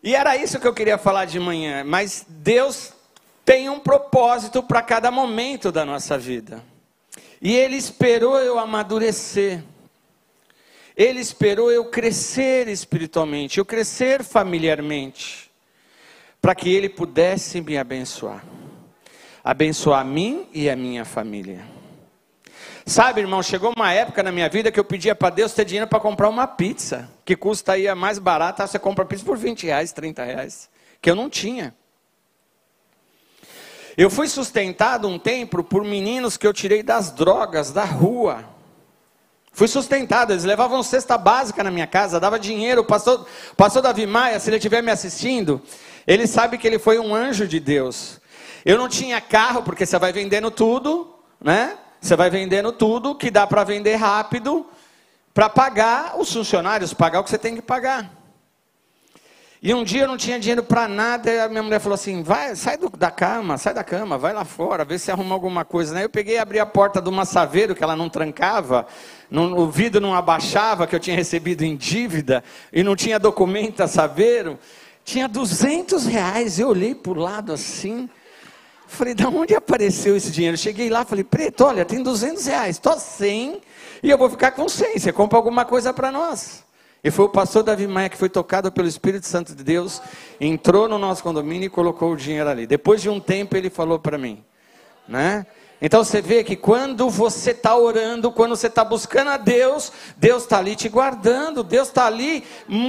E 0.03 0.15
era 0.15 0.35
isso 0.35 0.59
que 0.59 0.67
eu 0.67 0.73
queria 0.73 0.97
falar 0.97 1.25
de 1.25 1.39
manhã. 1.39 1.83
Mas 1.83 2.25
Deus 2.27 2.93
tem 3.45 3.69
um 3.69 3.79
propósito 3.79 4.61
para 4.61 4.81
cada 4.81 5.11
momento 5.11 5.71
da 5.71 5.85
nossa 5.85 6.17
vida. 6.17 6.61
E 7.41 7.55
ele 7.55 7.75
esperou 7.75 8.39
eu 8.39 8.59
amadurecer. 8.59 9.63
Ele 10.95 11.19
esperou 11.19 11.71
eu 11.71 11.85
crescer 11.85 12.67
espiritualmente, 12.67 13.57
eu 13.57 13.65
crescer 13.65 14.21
familiarmente, 14.21 15.49
para 16.41 16.53
que 16.53 16.69
ele 16.73 16.89
pudesse 16.89 17.61
me 17.61 17.77
abençoar. 17.77 18.43
Abençoar 19.41 20.01
a 20.01 20.03
mim 20.03 20.47
e 20.53 20.69
a 20.69 20.75
minha 20.75 21.05
família. 21.05 21.63
Sabe, 22.85 23.21
irmão, 23.21 23.41
chegou 23.41 23.71
uma 23.77 23.93
época 23.93 24.21
na 24.23 24.31
minha 24.31 24.49
vida 24.49 24.71
que 24.71 24.79
eu 24.79 24.83
pedia 24.83 25.15
para 25.15 25.29
Deus 25.29 25.53
ter 25.53 25.63
dinheiro 25.63 25.87
para 25.87 25.99
comprar 25.99 26.27
uma 26.27 26.47
pizza, 26.47 27.09
que 27.23 27.35
custa 27.35 27.73
aí 27.73 27.87
a 27.87 27.95
mais 27.95 28.19
barata, 28.19 28.67
você 28.67 28.79
compra 28.79 29.05
pizza 29.05 29.23
por 29.23 29.37
20 29.37 29.67
reais, 29.67 29.93
30 29.93 30.23
reais, 30.23 30.69
que 31.01 31.09
eu 31.09 31.15
não 31.15 31.29
tinha. 31.29 31.73
Eu 33.99 34.09
fui 34.09 34.29
sustentado 34.29 35.09
um 35.09 35.19
tempo 35.19 35.61
por 35.61 35.83
meninos 35.83 36.37
que 36.37 36.47
eu 36.47 36.53
tirei 36.53 36.81
das 36.81 37.11
drogas, 37.11 37.73
da 37.73 37.83
rua. 37.83 38.45
Fui 39.51 39.67
sustentado, 39.67 40.31
eles 40.31 40.45
levavam 40.45 40.81
cesta 40.81 41.17
básica 41.17 41.61
na 41.65 41.69
minha 41.69 41.85
casa, 41.85 42.17
dava 42.17 42.39
dinheiro. 42.39 42.85
Pastor 42.85 43.81
Davi 43.83 44.07
Maia, 44.07 44.39
se 44.39 44.49
ele 44.49 44.55
estiver 44.55 44.81
me 44.81 44.89
assistindo, 44.89 45.61
ele 46.07 46.27
sabe 46.27 46.57
que 46.57 46.65
ele 46.65 46.79
foi 46.79 46.97
um 46.97 47.13
anjo 47.13 47.45
de 47.45 47.59
Deus. 47.59 48.21
Eu 48.63 48.77
não 48.77 48.87
tinha 48.87 49.19
carro, 49.19 49.63
porque 49.63 49.85
você 49.85 49.99
vai 49.99 50.13
vendendo 50.13 50.49
tudo, 50.49 51.13
né? 51.41 51.77
Você 51.99 52.15
vai 52.15 52.29
vendendo 52.29 52.71
tudo 52.71 53.13
que 53.13 53.29
dá 53.29 53.45
para 53.45 53.65
vender 53.65 53.95
rápido, 53.95 54.65
para 55.33 55.49
pagar 55.49 56.17
os 56.17 56.31
funcionários, 56.31 56.93
pagar 56.93 57.19
o 57.19 57.23
que 57.25 57.31
você 57.31 57.37
tem 57.37 57.53
que 57.53 57.61
pagar. 57.61 58.09
E 59.61 59.73
um 59.73 59.83
dia 59.83 60.03
eu 60.03 60.07
não 60.07 60.15
tinha 60.15 60.39
dinheiro 60.39 60.63
para 60.63 60.87
nada, 60.87 61.29
e 61.29 61.37
a 61.37 61.49
minha 61.49 61.61
mulher 61.61 61.81
falou 61.81 61.95
assim: 61.95 62.23
vai, 62.23 62.55
sai 62.55 62.77
do, 62.77 62.89
da 62.89 63.11
cama, 63.11 63.57
sai 63.57 63.73
da 63.73 63.83
cama, 63.83 64.17
vai 64.17 64.31
lá 64.31 64.45
fora, 64.45 64.85
vê 64.85 64.97
se 64.97 65.11
arruma 65.11 65.35
alguma 65.35 65.65
coisa. 65.65 65.99
Eu 65.99 66.09
peguei 66.09 66.35
e 66.35 66.37
abri 66.37 66.59
a 66.59 66.65
porta 66.65 67.01
de 67.01 67.09
uma 67.09 67.25
saveiro 67.25 67.75
que 67.75 67.83
ela 67.83 67.93
não 67.93 68.07
trancava, 68.07 68.87
não, 69.29 69.57
o 69.57 69.69
vidro 69.69 69.99
não 69.99 70.13
abaixava, 70.15 70.87
que 70.87 70.95
eu 70.95 70.99
tinha 70.99 71.15
recebido 71.15 71.63
em 71.63 71.75
dívida, 71.75 72.41
e 72.71 72.83
não 72.83 72.95
tinha 72.95 73.19
documento 73.19 73.81
a 73.81 73.87
saveiro. 73.87 74.57
Tinha 75.03 75.27
200 75.27 76.05
reais, 76.05 76.57
eu 76.57 76.69
olhei 76.69 76.95
para 76.95 77.11
o 77.11 77.15
lado 77.15 77.51
assim, 77.51 78.07
falei, 78.87 79.13
da 79.13 79.27
onde 79.27 79.55
apareceu 79.55 80.15
esse 80.15 80.31
dinheiro? 80.31 80.55
Cheguei 80.55 80.89
lá, 80.89 81.03
falei, 81.03 81.23
preto, 81.23 81.65
olha, 81.65 81.83
tem 81.83 82.01
200 82.01 82.45
reais, 82.45 82.75
estou 82.75 82.97
sem, 82.97 83.59
e 84.03 84.09
eu 84.09 84.17
vou 84.17 84.29
ficar 84.29 84.51
com 84.51 84.69
100, 84.69 84.99
você 84.99 85.11
compra 85.11 85.37
alguma 85.37 85.65
coisa 85.65 85.91
para 85.91 86.11
nós. 86.11 86.63
E 87.03 87.09
foi 87.09 87.25
o 87.25 87.29
pastor 87.29 87.63
Davi 87.63 87.87
Maia 87.87 88.09
que 88.09 88.17
foi 88.17 88.29
tocado 88.29 88.71
pelo 88.71 88.87
Espírito 88.87 89.25
Santo 89.25 89.55
de 89.55 89.63
Deus, 89.63 90.01
entrou 90.39 90.87
no 90.89 90.97
nosso 90.97 91.23
condomínio 91.23 91.67
e 91.67 91.69
colocou 91.69 92.11
o 92.11 92.17
dinheiro 92.17 92.49
ali. 92.49 92.67
Depois 92.67 93.01
de 93.01 93.09
um 93.09 93.19
tempo 93.19 93.55
ele 93.55 93.69
falou 93.69 93.97
para 93.97 94.17
mim, 94.17 94.43
né? 95.07 95.45
Então 95.81 96.03
você 96.03 96.21
vê 96.21 96.43
que 96.43 96.57
quando 96.57 97.09
você 97.09 97.51
está 97.51 97.77
orando, 97.77 98.31
quando 98.33 98.55
você 98.55 98.67
está 98.67 98.83
buscando 98.83 99.29
a 99.29 99.37
Deus, 99.37 99.93
Deus 100.17 100.43
está 100.43 100.57
ali 100.57 100.75
te 100.75 100.89
guardando, 100.89 101.63
Deus 101.63 101.87
está 101.87 102.05
ali 102.05 102.43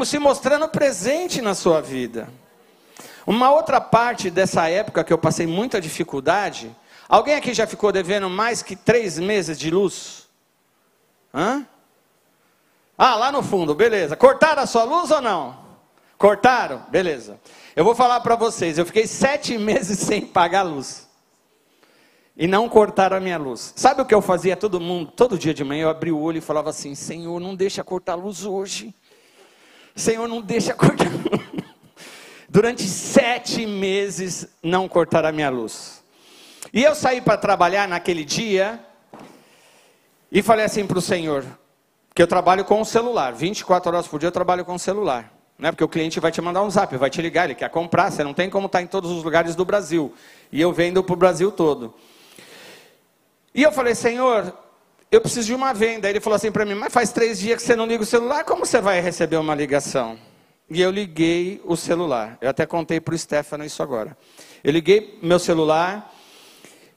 se 0.04 0.18
mostrando 0.18 0.66
presente 0.68 1.40
na 1.40 1.54
sua 1.54 1.80
vida. 1.80 2.28
Uma 3.24 3.52
outra 3.52 3.80
parte 3.80 4.28
dessa 4.28 4.68
época 4.68 5.04
que 5.04 5.12
eu 5.12 5.18
passei 5.18 5.46
muita 5.46 5.80
dificuldade, 5.80 6.74
alguém 7.08 7.36
aqui 7.36 7.54
já 7.54 7.64
ficou 7.64 7.92
devendo 7.92 8.28
mais 8.28 8.60
que 8.60 8.74
três 8.74 9.20
meses 9.20 9.56
de 9.56 9.70
luz? 9.70 10.26
Hã? 11.32 11.64
Ah, 13.02 13.16
lá 13.16 13.32
no 13.32 13.42
fundo, 13.42 13.74
beleza. 13.74 14.14
Cortaram 14.14 14.62
a 14.62 14.66
sua 14.66 14.84
luz 14.84 15.10
ou 15.10 15.22
não? 15.22 15.56
Cortaram? 16.18 16.84
Beleza. 16.90 17.40
Eu 17.74 17.82
vou 17.82 17.94
falar 17.94 18.20
para 18.20 18.36
vocês, 18.36 18.76
eu 18.76 18.84
fiquei 18.84 19.06
sete 19.06 19.56
meses 19.58 20.00
sem 20.00 20.20
pagar 20.20 20.64
luz. 20.64 21.08
E 22.36 22.46
não 22.46 22.68
cortaram 22.68 23.16
a 23.16 23.20
minha 23.20 23.38
luz. 23.38 23.72
Sabe 23.74 24.02
o 24.02 24.04
que 24.04 24.14
eu 24.14 24.20
fazia 24.20 24.54
todo 24.54 24.78
mundo? 24.78 25.12
Todo 25.16 25.38
dia 25.38 25.54
de 25.54 25.64
manhã 25.64 25.84
eu 25.84 25.88
abria 25.88 26.14
o 26.14 26.20
olho 26.20 26.36
e 26.36 26.42
falava 26.42 26.68
assim: 26.68 26.94
Senhor, 26.94 27.40
não 27.40 27.54
deixa 27.54 27.82
cortar 27.82 28.12
a 28.12 28.16
luz 28.16 28.44
hoje. 28.44 28.94
Senhor, 29.96 30.28
não 30.28 30.42
deixa 30.42 30.74
cortar. 30.74 31.08
Durante 32.50 32.82
sete 32.82 33.64
meses 33.64 34.46
não 34.62 34.86
cortaram 34.86 35.30
a 35.30 35.32
minha 35.32 35.48
luz. 35.48 36.04
E 36.70 36.84
eu 36.84 36.94
saí 36.94 37.22
para 37.22 37.38
trabalhar 37.38 37.88
naquele 37.88 38.26
dia 38.26 38.78
e 40.30 40.42
falei 40.42 40.66
assim 40.66 40.86
para 40.86 40.98
o 40.98 41.02
Senhor: 41.02 41.46
porque 42.10 42.22
eu 42.22 42.26
trabalho 42.26 42.64
com 42.64 42.80
o 42.80 42.84
celular, 42.84 43.32
24 43.32 43.90
horas 43.90 44.06
por 44.06 44.18
dia 44.20 44.26
eu 44.26 44.32
trabalho 44.32 44.64
com 44.64 44.74
o 44.74 44.78
celular. 44.78 45.32
Né? 45.56 45.70
Porque 45.70 45.84
o 45.84 45.88
cliente 45.88 46.18
vai 46.18 46.32
te 46.32 46.40
mandar 46.40 46.62
um 46.62 46.70
zap, 46.70 46.94
vai 46.96 47.08
te 47.08 47.22
ligar, 47.22 47.44
ele 47.44 47.54
quer 47.54 47.70
comprar, 47.70 48.10
você 48.10 48.24
não 48.24 48.34
tem 48.34 48.50
como 48.50 48.66
estar 48.66 48.82
em 48.82 48.86
todos 48.86 49.10
os 49.10 49.22
lugares 49.22 49.54
do 49.54 49.64
Brasil. 49.64 50.12
E 50.50 50.60
eu 50.60 50.72
vendo 50.72 51.04
para 51.04 51.12
o 51.12 51.16
Brasil 51.16 51.52
todo. 51.52 51.94
E 53.54 53.62
eu 53.62 53.70
falei, 53.70 53.94
Senhor, 53.94 54.52
eu 55.10 55.20
preciso 55.20 55.46
de 55.46 55.54
uma 55.54 55.72
venda. 55.72 56.08
Ele 56.08 56.20
falou 56.20 56.36
assim 56.36 56.50
para 56.50 56.64
mim, 56.64 56.74
mas 56.74 56.92
faz 56.92 57.12
três 57.12 57.38
dias 57.38 57.60
que 57.60 57.66
você 57.66 57.76
não 57.76 57.86
liga 57.86 58.02
o 58.02 58.06
celular, 58.06 58.42
como 58.44 58.66
você 58.66 58.80
vai 58.80 59.00
receber 59.00 59.36
uma 59.36 59.54
ligação? 59.54 60.18
E 60.68 60.80
eu 60.80 60.90
liguei 60.90 61.60
o 61.64 61.76
celular. 61.76 62.38
Eu 62.40 62.48
até 62.50 62.64
contei 62.64 63.00
para 63.00 63.14
o 63.14 63.18
Stefano 63.18 63.64
isso 63.64 63.82
agora. 63.82 64.16
Eu 64.64 64.72
liguei 64.72 65.18
meu 65.22 65.38
celular, 65.38 66.12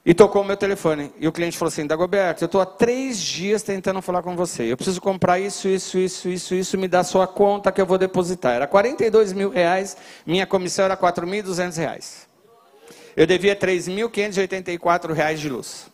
e 0.06 0.12
tocou 0.12 0.42
o 0.42 0.44
meu 0.44 0.56
telefone. 0.56 1.12
E 1.18 1.26
o 1.26 1.32
cliente 1.32 1.56
falou 1.56 1.70
assim: 1.70 1.86
Dagoberto, 1.86 2.44
eu 2.44 2.46
estou 2.46 2.60
há 2.60 2.66
três 2.66 3.18
dias 3.18 3.62
tentando 3.62 4.02
falar 4.02 4.22
com 4.22 4.36
você. 4.36 4.64
Eu 4.64 4.76
preciso 4.76 5.00
comprar 5.00 5.38
isso, 5.38 5.66
isso, 5.66 5.98
isso, 5.98 6.28
isso, 6.28 6.54
isso. 6.54 6.78
Me 6.78 6.86
dá 6.86 7.02
sua 7.02 7.26
conta 7.26 7.72
que 7.72 7.80
eu 7.80 7.86
vou 7.86 7.96
depositar. 7.96 8.54
Era 8.54 8.66
42 8.66 9.32
mil 9.32 9.48
reais. 9.48 9.96
Minha 10.26 10.46
comissão 10.46 10.84
era 10.84 10.96
4.200 10.96 11.76
reais. 11.76 12.28
Eu 13.16 13.26
devia 13.26 13.56
3.584 13.56 15.12
reais 15.12 15.40
de 15.40 15.48
luz. 15.48 15.86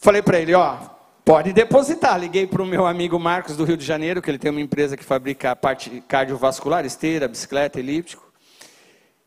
Falei 0.00 0.22
para 0.22 0.38
ele: 0.38 0.54
Ó, 0.54 0.76
pode 1.24 1.52
depositar. 1.52 2.16
Liguei 2.16 2.46
para 2.46 2.62
o 2.62 2.66
meu 2.66 2.86
amigo 2.86 3.18
Marcos 3.18 3.56
do 3.56 3.64
Rio 3.64 3.76
de 3.76 3.84
Janeiro, 3.84 4.22
que 4.22 4.30
ele 4.30 4.38
tem 4.38 4.52
uma 4.52 4.60
empresa 4.60 4.96
que 4.96 5.04
fabrica 5.04 5.50
a 5.50 5.56
parte 5.56 6.00
cardiovascular, 6.06 6.86
esteira, 6.86 7.26
bicicleta, 7.26 7.80
elíptico. 7.80 8.25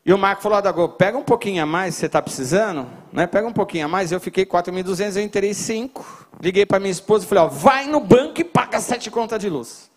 E 0.04 0.12
o 0.14 0.18
Marco 0.18 0.42
falou, 0.42 0.58
Adago, 0.58 0.88
pega 0.88 1.18
um 1.18 1.22
pouquinho 1.22 1.62
a 1.62 1.66
mais, 1.66 1.94
você 1.94 2.06
está 2.06 2.22
precisando, 2.22 2.86
né? 3.12 3.26
Pega 3.26 3.46
um 3.46 3.52
pouquinho 3.52 3.84
a 3.84 3.88
mais. 3.88 4.10
Eu 4.10 4.18
fiquei 4.18 4.46
4.200, 4.46 5.16
eu 5.16 5.22
entrei 5.22 5.52
5. 5.52 6.28
Liguei 6.40 6.64
para 6.64 6.80
minha 6.80 6.90
esposa 6.90 7.24
e 7.24 7.28
falei, 7.28 7.44
ó, 7.44 7.48
vai 7.48 7.86
no 7.86 8.00
banco 8.00 8.40
e 8.40 8.44
paga 8.44 8.80
sete 8.80 9.10
contas 9.10 9.38
de 9.38 9.50
luz. 9.50 9.90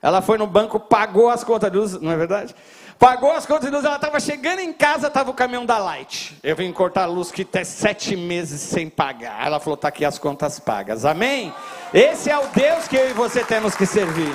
Ela 0.00 0.22
foi 0.22 0.38
no 0.38 0.46
banco, 0.46 0.80
pagou 0.80 1.28
as 1.28 1.44
contas 1.44 1.70
de 1.70 1.78
luz, 1.78 1.92
não 2.00 2.10
é 2.10 2.16
verdade? 2.16 2.54
Pagou 2.98 3.32
as 3.32 3.44
contas 3.44 3.66
de 3.66 3.70
luz, 3.70 3.84
ela 3.84 3.96
estava 3.96 4.18
chegando 4.18 4.60
em 4.60 4.72
casa, 4.72 5.08
estava 5.08 5.30
o 5.30 5.34
caminhão 5.34 5.66
da 5.66 5.78
Light. 5.78 6.38
Eu 6.42 6.56
vim 6.56 6.72
cortar 6.72 7.02
a 7.02 7.06
luz 7.06 7.30
que 7.30 7.42
até 7.42 7.64
sete 7.64 8.16
meses 8.16 8.60
sem 8.60 8.88
pagar. 8.88 9.46
Ela 9.46 9.60
falou, 9.60 9.76
tá 9.76 9.88
aqui 9.88 10.04
as 10.04 10.18
contas 10.18 10.58
pagas. 10.58 11.04
Amém? 11.04 11.52
Esse 11.92 12.30
é 12.30 12.38
o 12.38 12.46
Deus 12.48 12.88
que 12.88 12.96
eu 12.96 13.10
e 13.10 13.12
você 13.12 13.44
temos 13.44 13.74
que 13.74 13.84
servir. 13.84 14.34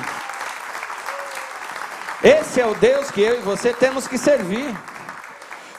Esse 2.24 2.60
é 2.60 2.68
o 2.68 2.76
Deus 2.76 3.10
que 3.10 3.22
eu 3.22 3.40
e 3.40 3.42
você 3.42 3.74
temos 3.74 4.08
que 4.08 4.18
servir. 4.18 4.76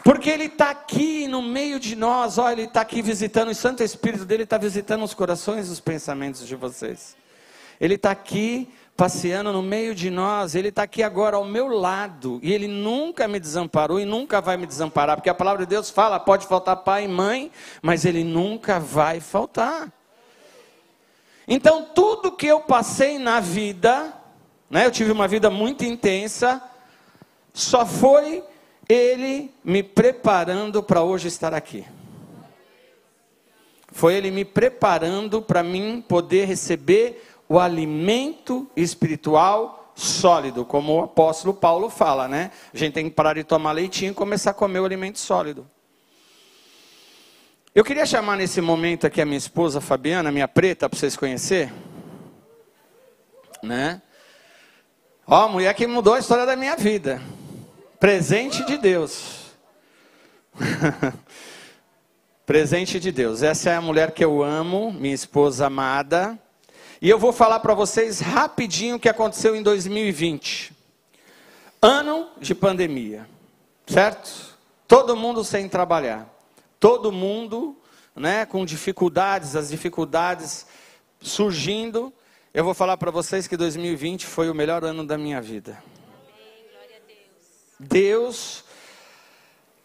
Porque 0.03 0.31
Ele 0.31 0.45
está 0.45 0.71
aqui 0.71 1.29
no 1.29 1.43
meio 1.43 1.79
de 1.79 1.95
nós, 1.95 2.39
olha, 2.39 2.55
Ele 2.55 2.63
está 2.65 2.81
aqui 2.81 3.03
visitando, 3.03 3.51
o 3.51 3.55
Santo 3.55 3.83
Espírito 3.83 4.25
dele 4.25 4.45
está 4.45 4.57
visitando 4.57 5.05
os 5.05 5.15
corações 5.15 5.69
e 5.69 5.71
os 5.71 5.81
pensamentos 5.81 6.47
de 6.47 6.57
vocês. 6.57 7.17
Ele 7.81 7.95
está 7.95 8.11
aqui 8.11 8.69
passeando 8.97 9.53
no 9.53 9.63
meio 9.63 9.95
de 9.95 10.11
nós, 10.11 10.55
Ele 10.55 10.69
está 10.69 10.83
aqui 10.83 11.03
agora 11.03 11.37
ao 11.37 11.45
meu 11.45 11.69
lado, 11.69 12.39
e 12.43 12.53
Ele 12.53 12.69
nunca 12.69 13.27
me 13.27 13.41
desamparou 13.41 13.99
e 13.99 14.05
nunca 14.05 14.41
vai 14.41 14.57
me 14.57 14.67
desamparar, 14.67 15.17
porque 15.17 15.31
a 15.31 15.35
palavra 15.35 15.65
de 15.65 15.71
Deus 15.71 15.91
fala: 15.91 16.21
pode 16.21 16.47
faltar 16.47 16.77
pai 16.77 17.05
e 17.05 17.09
mãe, 17.09 17.51
mas 17.83 18.05
Ele 18.05 18.25
nunca 18.25 18.79
vai 18.79 19.21
faltar. 19.21 19.91
Então, 21.49 21.87
tudo 21.95 22.33
que 22.33 22.47
eu 22.47 22.61
passei 22.61 23.19
na 23.19 23.41
vida, 23.41 24.15
né, 24.69 24.87
eu 24.87 24.91
tive 24.91 25.11
uma 25.11 25.27
vida 25.27 25.51
muito 25.51 25.85
intensa, 25.85 26.63
só 27.53 27.85
foi 27.85 28.45
ele 28.92 29.55
me 29.62 29.85
preparando 29.85 30.83
para 30.83 31.00
hoje 31.00 31.29
estar 31.29 31.55
aqui. 31.55 31.87
Foi 33.92 34.14
Ele 34.14 34.31
me 34.31 34.44
preparando 34.44 35.40
para 35.40 35.62
mim 35.62 36.05
poder 36.07 36.46
receber 36.46 37.24
o 37.48 37.59
alimento 37.59 38.68
espiritual 38.76 39.92
sólido, 39.94 40.64
como 40.64 40.94
o 40.94 41.05
apóstolo 41.05 41.55
Paulo 41.55 41.88
fala, 41.88 42.26
né? 42.26 42.50
A 42.72 42.76
gente 42.76 42.94
tem 42.94 43.09
que 43.09 43.14
parar 43.14 43.35
de 43.35 43.44
tomar 43.44 43.72
leitinho 43.72 44.11
e 44.12 44.14
começar 44.14 44.50
a 44.50 44.55
comer 44.55 44.81
o 44.81 44.85
alimento 44.85 45.18
sólido. 45.18 45.68
Eu 47.72 47.85
queria 47.85 48.07
chamar 48.07 48.37
nesse 48.37 48.61
momento 48.61 49.07
aqui 49.07 49.20
a 49.20 49.26
minha 49.26 49.38
esposa 49.38 49.81
Fabiana, 49.81 50.33
minha 50.33 50.48
preta, 50.48 50.88
para 50.88 50.98
vocês 50.98 51.16
conhecer, 51.16 51.72
né? 53.62 54.03
Ó, 55.26 55.44
a 55.44 55.48
mulher 55.48 55.74
que 55.74 55.87
mudou 55.87 56.14
a 56.14 56.18
história 56.18 56.44
da 56.44 56.57
minha 56.57 56.74
vida. 56.74 57.20
Presente 58.01 58.65
de 58.65 58.79
Deus. 58.79 59.51
Presente 62.47 62.99
de 62.99 63.13
Deus. 63.13 63.43
Essa 63.43 63.69
é 63.69 63.77
a 63.77 63.81
mulher 63.83 64.13
que 64.13 64.25
eu 64.25 64.43
amo, 64.43 64.91
minha 64.91 65.15
esposa 65.15 65.67
amada. 65.67 66.39
E 67.03 67.11
eu 67.11 67.19
vou 67.19 67.31
falar 67.31 67.61
para 67.61 67.75
vocês 67.75 68.19
rapidinho 68.19 68.97
o 68.97 68.99
que 68.99 69.09
aconteceu 69.09 69.55
em 69.55 69.63
2020. 69.63 70.73
Ano 71.83 72.31
de 72.41 72.55
pandemia. 72.55 73.29
Certo? 73.87 74.57
Todo 74.89 75.15
mundo 75.15 75.45
sem 75.45 75.69
trabalhar. 75.69 76.27
Todo 76.81 77.13
mundo, 77.13 77.77
né, 78.17 78.47
com 78.47 78.65
dificuldades, 78.65 79.55
as 79.55 79.69
dificuldades 79.69 80.67
surgindo. 81.21 82.11
Eu 82.55 82.65
vou 82.65 82.73
falar 82.73 82.97
para 82.97 83.11
vocês 83.11 83.47
que 83.47 83.59
2020 83.59 84.25
foi 84.25 84.49
o 84.49 84.55
melhor 84.55 84.85
ano 84.85 85.07
da 85.07 85.19
minha 85.19 85.43
vida. 85.43 85.89
Deus 87.83 88.62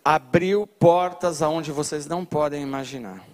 abriu 0.04 0.68
portas 0.68 1.42
aonde 1.42 1.72
vocês 1.72 2.06
não 2.06 2.26
podem 2.26 2.62
imaginar. 2.62 3.26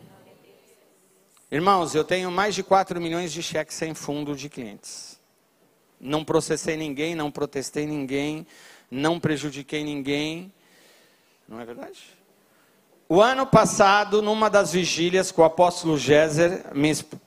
Irmãos, 1.51 1.95
eu 1.95 2.03
tenho 2.03 2.29
mais 2.29 2.53
de 2.53 2.61
4 2.61 3.01
milhões 3.01 3.33
de 3.33 3.41
cheques 3.41 3.75
sem 3.75 3.95
fundo 3.95 4.35
de 4.35 4.47
clientes. 4.47 5.19
Não 5.99 6.23
processei 6.23 6.77
ninguém, 6.77 7.15
não 7.15 7.31
protestei 7.31 7.87
ninguém, 7.87 8.45
não 8.89 9.19
prejudiquei 9.19 9.83
ninguém. 9.83 10.53
Não 11.47 11.59
é 11.59 11.65
verdade? 11.65 11.99
O 13.09 13.19
ano 13.19 13.47
passado, 13.47 14.21
numa 14.21 14.47
das 14.47 14.71
vigílias 14.71 15.31
com 15.31 15.41
o 15.41 15.45
apóstolo 15.45 15.97
Géser, 15.97 16.65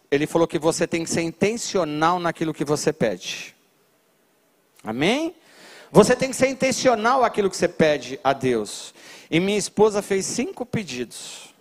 ele 0.09 0.27
falou 0.27 0.47
que 0.47 0.59
você 0.59 0.87
tem 0.87 1.03
que 1.03 1.11
ser 1.11 1.23
intencional 1.23 2.21
naquilo 2.21 2.55
que 2.55 2.65
você 2.65 2.93
pede. 2.93 3.55
Amém? 4.85 5.35
Você 5.95 6.17
tem 6.17 6.29
que 6.29 6.35
ser 6.35 6.49
intencional 6.49 7.23
aquilo 7.23 7.49
que 7.49 7.57
você 7.57 7.69
pede 7.69 8.19
a 8.25 8.33
Deus. 8.33 8.93
E 9.31 9.39
minha 9.39 9.57
esposa 9.57 10.03
fez 10.03 10.27
cinco 10.27 10.67
pedidos. 10.67 11.55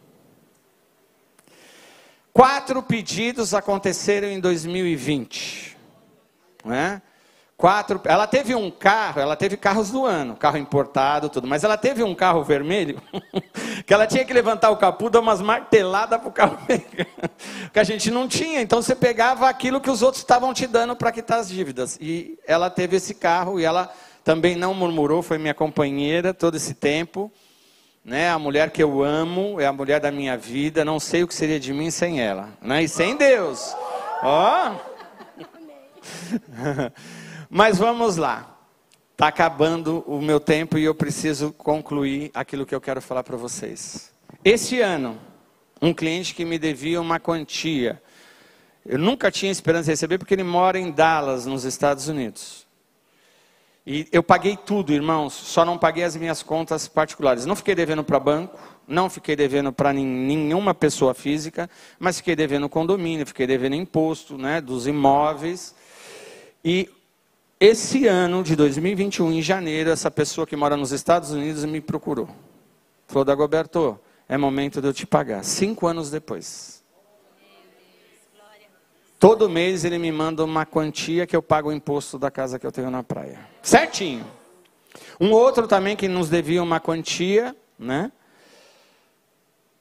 Quatro 2.33 2.81
pedidos 2.81 3.53
aconteceram 3.53 4.27
em 4.27 4.39
2020. 4.39 5.77
Né? 6.65 6.99
Quatro, 7.55 8.01
ela 8.05 8.25
teve 8.25 8.55
um 8.55 8.71
carro, 8.71 9.21
ela 9.21 9.35
teve 9.35 9.55
carros 9.55 9.91
do 9.91 10.03
ano, 10.03 10.35
carro 10.35 10.57
importado, 10.57 11.29
tudo, 11.29 11.47
mas 11.47 11.63
ela 11.63 11.77
teve 11.77 12.01
um 12.01 12.15
carro 12.15 12.43
vermelho 12.43 12.99
que 13.85 13.93
ela 13.93 14.07
tinha 14.07 14.25
que 14.25 14.33
levantar 14.33 14.71
o 14.71 14.77
capô, 14.77 15.11
dar 15.11 15.19
umas 15.19 15.41
marteladas 15.41 16.19
para 16.19 16.27
o 16.27 16.31
carro 16.31 16.57
que 17.71 17.79
a 17.79 17.83
gente 17.83 18.09
não 18.09 18.27
tinha. 18.27 18.61
Então 18.61 18.81
você 18.81 18.95
pegava 18.95 19.47
aquilo 19.47 19.79
que 19.79 19.91
os 19.91 20.01
outros 20.01 20.23
estavam 20.23 20.55
te 20.55 20.65
dando 20.65 20.95
para 20.95 21.11
quitar 21.11 21.37
as 21.37 21.49
dívidas. 21.49 21.99
E 22.01 22.39
ela 22.47 22.71
teve 22.71 22.95
esse 22.95 23.13
carro 23.13 23.59
e 23.59 23.63
ela 23.63 23.93
também 24.23 24.55
não 24.55 24.73
murmurou, 24.73 25.21
foi 25.21 25.37
minha 25.37 25.53
companheira 25.53 26.33
todo 26.33 26.55
esse 26.55 26.73
tempo. 26.73 27.31
Né, 28.03 28.29
a 28.29 28.37
mulher 28.37 28.69
que 28.71 28.83
eu 28.83 29.01
amo, 29.01 29.61
é 29.61 29.65
a 29.65 29.71
mulher 29.71 30.01
da 30.01 30.11
minha 30.11 30.35
vida, 30.35 30.83
não 30.83 30.99
sei 30.99 31.23
o 31.23 31.27
que 31.27 31.33
seria 31.33 31.57
de 31.57 31.71
mim 31.71 31.89
sem 31.89 32.19
ela, 32.19 32.49
né? 32.61 32.83
E 32.83 32.87
sem 32.89 33.15
Deus. 33.15 33.73
Ó. 34.21 34.71
Oh. 34.71 34.93
Mas 37.49 37.77
vamos 37.77 38.17
lá. 38.17 38.57
Está 39.13 39.27
acabando 39.27 40.03
o 40.05 40.21
meu 40.21 40.39
tempo 40.39 40.77
e 40.77 40.83
eu 40.83 40.93
preciso 40.93 41.53
concluir 41.53 42.29
aquilo 42.33 42.65
que 42.65 42.75
eu 42.75 42.81
quero 42.81 43.01
falar 43.01 43.23
para 43.23 43.37
vocês. 43.37 44.11
Esse 44.43 44.81
ano, 44.81 45.17
um 45.81 45.93
cliente 45.93 46.33
que 46.33 46.43
me 46.43 46.59
devia 46.59 46.99
uma 46.99 47.19
quantia. 47.19 48.01
Eu 48.85 48.99
nunca 48.99 49.31
tinha 49.31 49.51
esperança 49.51 49.85
de 49.85 49.91
receber 49.91 50.17
porque 50.17 50.33
ele 50.33 50.43
mora 50.43 50.77
em 50.77 50.91
Dallas, 50.91 51.45
nos 51.45 51.63
Estados 51.63 52.09
Unidos. 52.09 52.62
E 53.85 54.07
eu 54.11 54.23
paguei 54.23 54.55
tudo, 54.55 54.93
irmãos, 54.93 55.33
só 55.33 55.65
não 55.65 55.77
paguei 55.77 56.05
as 56.05 56.15
minhas 56.15 56.41
contas 56.41 56.87
particulares. 56.87 57.45
Não 57.45 57.55
fiquei 57.55 57.75
devendo 57.75 58.03
para 58.03 58.17
banco, 58.19 58.57
não 58.87 59.09
fiquei 59.09 59.35
devendo 59.35 59.73
para 59.73 59.91
nenhuma 59.91 60.73
pessoa 60.73 61.13
física, 61.13 61.69
mas 61.99 62.17
fiquei 62.17 62.35
devendo 62.35 62.69
condomínio, 62.69 63.25
fiquei 63.25 63.45
devendo 63.45 63.75
imposto 63.75 64.37
né, 64.37 64.61
dos 64.61 64.87
imóveis. 64.87 65.75
E 66.63 66.89
esse 67.59 68.07
ano 68.07 68.43
de 68.43 68.55
2021, 68.55 69.33
em 69.33 69.41
janeiro, 69.41 69.89
essa 69.89 70.11
pessoa 70.11 70.47
que 70.47 70.55
mora 70.55 70.77
nos 70.77 70.91
Estados 70.91 71.31
Unidos 71.31 71.65
me 71.65 71.81
procurou. 71.81 72.29
Falou, 73.07 73.25
Dagoberto, 73.25 73.99
é 74.27 74.37
momento 74.37 74.81
de 74.81 74.87
eu 74.87 74.93
te 74.93 75.05
pagar. 75.05 75.43
Cinco 75.43 75.87
anos 75.87 76.09
depois. 76.09 76.82
Todo 79.23 79.49
mês 79.49 79.85
ele 79.85 79.97
me 79.97 80.11
manda 80.11 80.43
uma 80.43 80.65
quantia 80.65 81.25
que 81.25 81.33
eu 81.33 81.41
pago 81.41 81.69
o 81.69 81.71
imposto 81.71 82.19
da 82.19 82.29
casa 82.29 82.59
que 82.59 82.67
eu 82.67 82.73
tenho 82.73 82.91
na 82.91 83.03
praia. 83.03 83.39
Certinho. 83.61 84.25
Um 85.17 85.31
outro 85.31 85.65
também 85.65 85.95
que 85.95 86.09
nos 86.09 86.27
devia 86.27 86.61
uma 86.61 86.77
quantia, 86.77 87.55
né? 87.79 88.11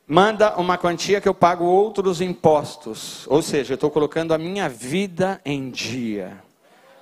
Manda 0.06 0.54
uma 0.58 0.78
quantia 0.78 1.20
que 1.20 1.28
eu 1.28 1.34
pago 1.34 1.64
outros 1.64 2.20
impostos. 2.20 3.26
Ou 3.26 3.42
seja, 3.42 3.72
eu 3.72 3.74
estou 3.74 3.90
colocando 3.90 4.32
a 4.32 4.38
minha 4.38 4.68
vida 4.68 5.40
em 5.44 5.70
dia 5.70 6.40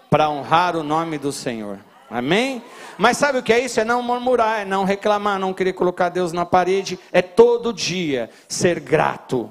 para 0.08 0.30
honrar 0.30 0.76
o 0.76 0.82
nome 0.82 1.18
do 1.18 1.32
Senhor. 1.32 1.78
Amém? 2.08 2.64
Mas 2.96 3.18
sabe 3.18 3.36
o 3.36 3.42
que 3.42 3.52
é 3.52 3.60
isso? 3.60 3.80
É 3.80 3.84
não 3.84 4.02
murmurar, 4.02 4.62
é 4.62 4.64
não 4.64 4.84
reclamar, 4.84 5.38
não 5.38 5.52
querer 5.52 5.74
colocar 5.74 6.08
Deus 6.08 6.32
na 6.32 6.46
parede. 6.46 6.98
É 7.12 7.20
todo 7.20 7.70
dia 7.70 8.30
ser 8.48 8.80
grato. 8.80 9.50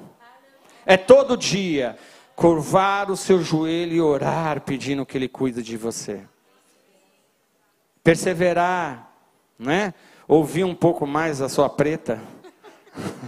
É 0.84 0.96
todo 0.96 1.36
dia 1.36 1.96
curvar 2.40 3.10
o 3.10 3.18
seu 3.18 3.42
joelho 3.42 3.92
e 3.92 4.00
orar 4.00 4.62
pedindo 4.62 5.04
que 5.04 5.18
Ele 5.18 5.28
cuide 5.28 5.62
de 5.62 5.76
você. 5.76 6.22
Perseverar, 8.02 9.12
né? 9.58 9.92
Ouvir 10.26 10.64
um 10.64 10.74
pouco 10.74 11.06
mais 11.06 11.42
a 11.42 11.50
sua 11.50 11.68
preta. 11.68 12.18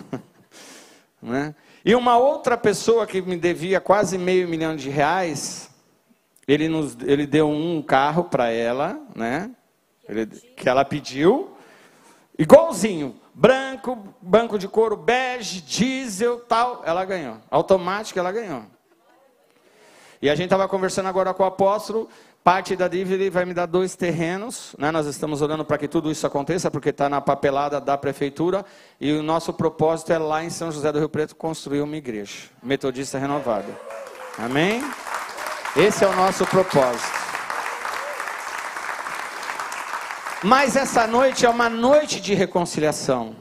né? 1.21 1.55
E 1.85 1.95
uma 1.95 2.17
outra 2.17 2.57
pessoa 2.57 3.07
que 3.07 3.21
me 3.21 3.37
devia 3.37 3.83
quase 3.83 4.17
meio 4.17 4.49
milhão 4.49 4.75
de 4.75 4.89
reais, 4.89 5.69
ele, 6.49 6.67
nos, 6.67 6.97
ele 7.03 7.27
deu 7.27 7.51
um 7.51 7.83
carro 7.83 8.25
para 8.25 8.49
ela, 8.49 8.99
né? 9.15 9.51
Ele, 10.09 10.25
que 10.25 10.67
ela 10.67 10.87
pediu, 10.87 11.55
igualzinho, 12.39 13.15
branco, 13.35 13.99
banco 14.23 14.59
de 14.59 14.67
couro 14.67 14.97
bege, 14.97 15.61
diesel, 15.61 16.41
tal, 16.41 16.83
ela 16.87 17.05
ganhou. 17.05 17.37
Automático 17.51 18.19
ela 18.19 18.33
ganhou. 18.33 18.65
E 20.23 20.31
a 20.31 20.37
gente 20.37 20.45
estava 20.45 20.69
conversando 20.69 21.09
agora 21.09 21.35
com 21.35 21.43
o 21.43 21.47
apóstolo, 21.47 22.09
parte 22.45 22.77
da 22.77 22.87
dívida 22.87 23.29
vai 23.29 23.45
me 23.45 23.53
dar 23.53 23.67
dois 23.67 23.97
terrenos, 23.97 24.73
né? 24.79 24.93
nós 24.93 25.05
estamos 25.05 25.43
orando 25.43 25.65
para 25.65 25.77
que 25.77 25.89
tudo 25.89 26.13
isso 26.13 26.25
aconteça, 26.25 26.71
porque 26.71 26.91
está 26.91 27.09
na 27.09 27.21
papelada 27.21 27.81
da 27.81 27.99
prefeitura, 27.99 28.65
e 29.01 29.11
o 29.11 29.21
nosso 29.21 29.53
propósito 29.53 30.13
é 30.13 30.19
lá 30.19 30.45
em 30.45 30.49
São 30.49 30.71
José 30.71 30.93
do 30.93 31.01
Rio 31.01 31.09
Preto 31.09 31.35
construir 31.35 31.81
uma 31.81 31.97
igreja, 31.97 32.49
metodista 32.63 33.19
renovada. 33.19 33.67
Amém? 34.39 34.81
Esse 35.75 36.05
é 36.05 36.07
o 36.07 36.15
nosso 36.15 36.47
propósito. 36.47 37.21
Mas 40.45 40.77
essa 40.77 41.05
noite 41.05 41.45
é 41.45 41.49
uma 41.49 41.69
noite 41.69 42.21
de 42.21 42.33
reconciliação, 42.33 43.35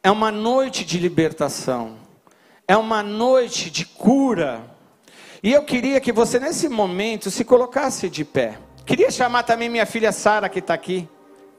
é 0.00 0.12
uma 0.12 0.30
noite 0.30 0.84
de 0.84 0.96
libertação, 0.96 1.96
é 2.68 2.76
uma 2.76 3.02
noite 3.02 3.68
de 3.68 3.84
cura. 3.84 4.73
E 5.44 5.52
eu 5.52 5.62
queria 5.62 6.00
que 6.00 6.10
você, 6.10 6.40
nesse 6.40 6.70
momento, 6.70 7.30
se 7.30 7.44
colocasse 7.44 8.08
de 8.08 8.24
pé. 8.24 8.56
Queria 8.86 9.10
chamar 9.10 9.42
também 9.42 9.68
minha 9.68 9.84
filha 9.84 10.10
Sara, 10.10 10.48
que 10.48 10.58
está 10.58 10.72
aqui. 10.72 11.06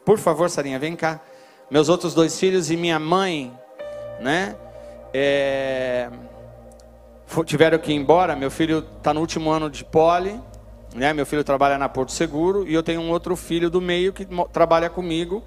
Por 0.03 0.17
favor, 0.17 0.49
Sarinha, 0.49 0.79
vem 0.79 0.95
cá. 0.95 1.21
Meus 1.69 1.87
outros 1.87 2.15
dois 2.15 2.39
filhos 2.39 2.71
e 2.71 2.75
minha 2.75 2.97
mãe, 2.97 3.53
né? 4.19 4.55
É 5.13 6.09
tiveram 7.45 7.77
que 7.77 7.91
ir 7.91 7.95
embora. 7.95 8.35
Meu 8.35 8.49
filho 8.49 8.83
está 8.97 9.13
no 9.13 9.19
último 9.19 9.51
ano 9.51 9.69
de 9.69 9.85
poli, 9.85 10.39
né? 10.95 11.13
Meu 11.13 11.25
filho 11.25 11.43
trabalha 11.43 11.77
na 11.77 11.87
Porto 11.87 12.11
Seguro 12.11 12.67
e 12.67 12.73
eu 12.73 12.81
tenho 12.81 13.01
um 13.01 13.11
outro 13.11 13.35
filho 13.35 13.69
do 13.69 13.79
meio 13.79 14.13
que 14.13 14.27
trabalha 14.51 14.89
comigo 14.89 15.43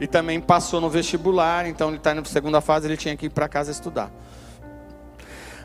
e 0.00 0.06
também 0.06 0.40
passou 0.40 0.80
no 0.80 0.88
vestibular, 0.88 1.66
então 1.66 1.88
ele 1.88 1.98
está 1.98 2.14
na 2.14 2.24
segunda 2.24 2.62
fase, 2.62 2.86
ele 2.86 2.96
tinha 2.96 3.14
que 3.16 3.26
ir 3.26 3.30
para 3.30 3.48
casa 3.48 3.70
estudar. 3.70 4.10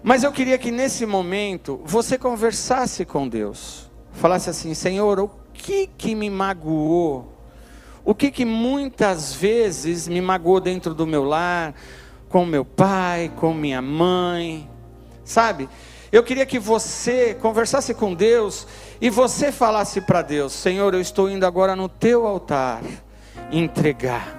Mas 0.07 0.23
eu 0.23 0.31
queria 0.31 0.57
que 0.57 0.71
nesse 0.71 1.05
momento 1.05 1.81
você 1.83 2.17
conversasse 2.17 3.03
com 3.03 3.27
Deus, 3.27 3.91
falasse 4.13 4.49
assim: 4.49 4.73
Senhor, 4.73 5.19
o 5.19 5.29
que 5.53 5.85
que 5.85 6.15
me 6.15 6.29
magoou? 6.29 7.33
O 8.05 8.15
que 8.15 8.31
que 8.31 8.45
muitas 8.45 9.33
vezes 9.33 10.07
me 10.07 10.21
magoou 10.21 10.61
dentro 10.61 10.93
do 10.93 11.05
meu 11.05 11.25
lar, 11.25 11.75
com 12.29 12.45
meu 12.45 12.63
pai, 12.63 13.33
com 13.35 13.53
minha 13.53 13.81
mãe, 13.81 14.69
sabe? 15.25 15.67
Eu 16.09 16.23
queria 16.23 16.45
que 16.45 16.57
você 16.57 17.33
conversasse 17.33 17.93
com 17.93 18.13
Deus 18.13 18.65
e 19.01 19.09
você 19.09 19.51
falasse 19.51 19.99
para 19.99 20.21
Deus: 20.21 20.53
Senhor, 20.53 20.93
eu 20.93 21.01
estou 21.01 21.29
indo 21.29 21.45
agora 21.45 21.75
no 21.75 21.89
teu 21.89 22.25
altar 22.25 22.81
entregar 23.51 24.33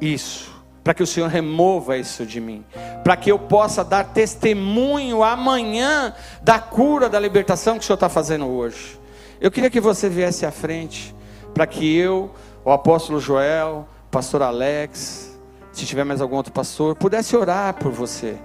isso, 0.00 0.51
para 0.82 0.94
que 0.94 1.02
o 1.02 1.06
Senhor 1.06 1.28
remova 1.28 1.96
isso 1.96 2.26
de 2.26 2.40
mim, 2.40 2.64
para 3.04 3.16
que 3.16 3.30
eu 3.30 3.38
possa 3.38 3.84
dar 3.84 4.04
testemunho 4.04 5.22
amanhã 5.22 6.14
da 6.42 6.58
cura, 6.58 7.08
da 7.08 7.20
libertação 7.20 7.78
que 7.78 7.84
o 7.84 7.86
Senhor 7.86 7.94
está 7.94 8.08
fazendo 8.08 8.46
hoje. 8.46 9.00
Eu 9.40 9.50
queria 9.50 9.70
que 9.70 9.80
você 9.80 10.08
viesse 10.08 10.44
à 10.44 10.50
frente, 10.50 11.14
para 11.54 11.66
que 11.66 11.96
eu, 11.96 12.30
o 12.64 12.70
apóstolo 12.70 13.20
Joel, 13.20 13.86
pastor 14.10 14.42
Alex, 14.42 15.38
se 15.72 15.86
tiver 15.86 16.04
mais 16.04 16.20
algum 16.20 16.36
outro 16.36 16.52
pastor, 16.52 16.96
pudesse 16.96 17.36
orar 17.36 17.74
por 17.74 17.92
você, 17.92 18.36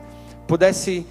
pudesse 0.47 1.05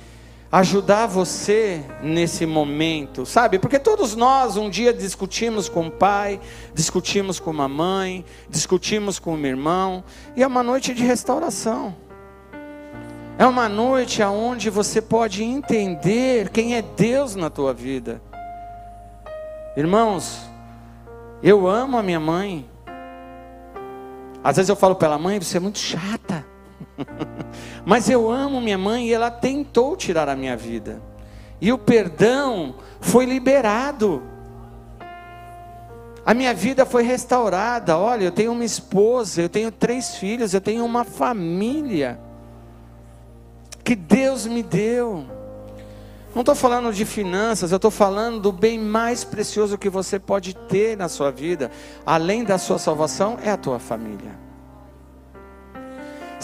ajudar 0.51 1.07
você 1.07 1.83
nesse 2.03 2.47
momento, 2.47 3.27
sabe? 3.27 3.59
Porque 3.59 3.79
todos 3.79 4.15
nós 4.15 4.57
um 4.57 4.71
dia 4.71 4.93
discutimos 4.93 5.69
com 5.69 5.89
o 5.89 5.91
pai, 5.91 6.41
discutimos 6.73 7.41
com 7.41 7.61
a 7.61 7.69
mãe, 7.69 8.25
discutimos 8.49 9.19
com 9.19 9.35
o 9.35 9.47
irmão, 9.47 10.05
e 10.37 10.43
é 10.43 10.47
uma 10.47 10.63
noite 10.63 10.95
de 10.95 11.05
restauração. 11.05 11.95
É 13.39 13.45
uma 13.45 13.69
noite 13.69 14.23
aonde 14.23 14.71
você 14.71 15.03
pode 15.03 15.45
entender 15.45 16.49
quem 16.49 16.75
é 16.75 16.83
Deus 16.83 17.35
na 17.35 17.51
tua 17.51 17.75
vida. 17.75 18.23
Irmãos, 19.77 20.41
eu 21.43 21.69
amo 21.69 21.99
a 21.99 22.03
minha 22.03 22.21
mãe. 22.21 22.67
Às 24.43 24.57
vezes 24.57 24.71
eu 24.71 24.77
falo 24.77 24.95
para 24.95 25.09
ela, 25.09 25.19
mãe, 25.19 25.39
você 25.39 25.59
é 25.59 25.61
muito 25.61 25.79
chata. 25.79 26.47
Mas 27.85 28.09
eu 28.09 28.31
amo 28.31 28.61
minha 28.61 28.79
mãe 28.79 29.09
e 29.09 29.13
ela 29.13 29.31
tentou 29.31 29.97
tirar 29.97 30.29
a 30.29 30.37
minha 30.37 30.57
vida. 30.57 31.01
E 31.61 31.73
o 31.73 31.79
perdão 31.79 32.75
foi 33.01 33.25
liberado. 33.25 34.23
A 36.25 36.35
minha 36.35 36.53
vida 36.53 36.85
foi 36.85 37.03
restaurada. 37.03 37.97
Olha, 37.97 38.25
eu 38.25 38.33
tenho 38.33 38.53
uma 38.53 38.65
esposa, 38.65 39.43
eu 39.43 39.49
tenho 39.49 39.71
três 39.71 40.17
filhos, 40.17 40.53
eu 40.53 40.61
tenho 40.61 40.85
uma 40.85 41.05
família 41.05 42.19
que 43.85 43.95
Deus 43.95 44.47
me 44.47 44.63
deu. 44.63 45.25
Não 46.35 46.41
estou 46.43 46.55
falando 46.55 46.93
de 46.93 47.05
finanças, 47.07 47.71
eu 47.71 47.77
estou 47.77 47.91
falando 47.91 48.41
do 48.41 48.53
bem 48.53 48.79
mais 48.79 49.25
precioso 49.25 49.79
que 49.79 49.89
você 49.89 50.19
pode 50.19 50.55
ter 50.55 50.95
na 50.95 51.09
sua 51.09 51.31
vida, 51.31 51.71
além 52.05 52.45
da 52.45 52.59
sua 52.59 52.79
salvação, 52.79 53.39
é 53.43 53.51
a 53.51 53.57
tua 53.57 53.79
família. 53.79 54.46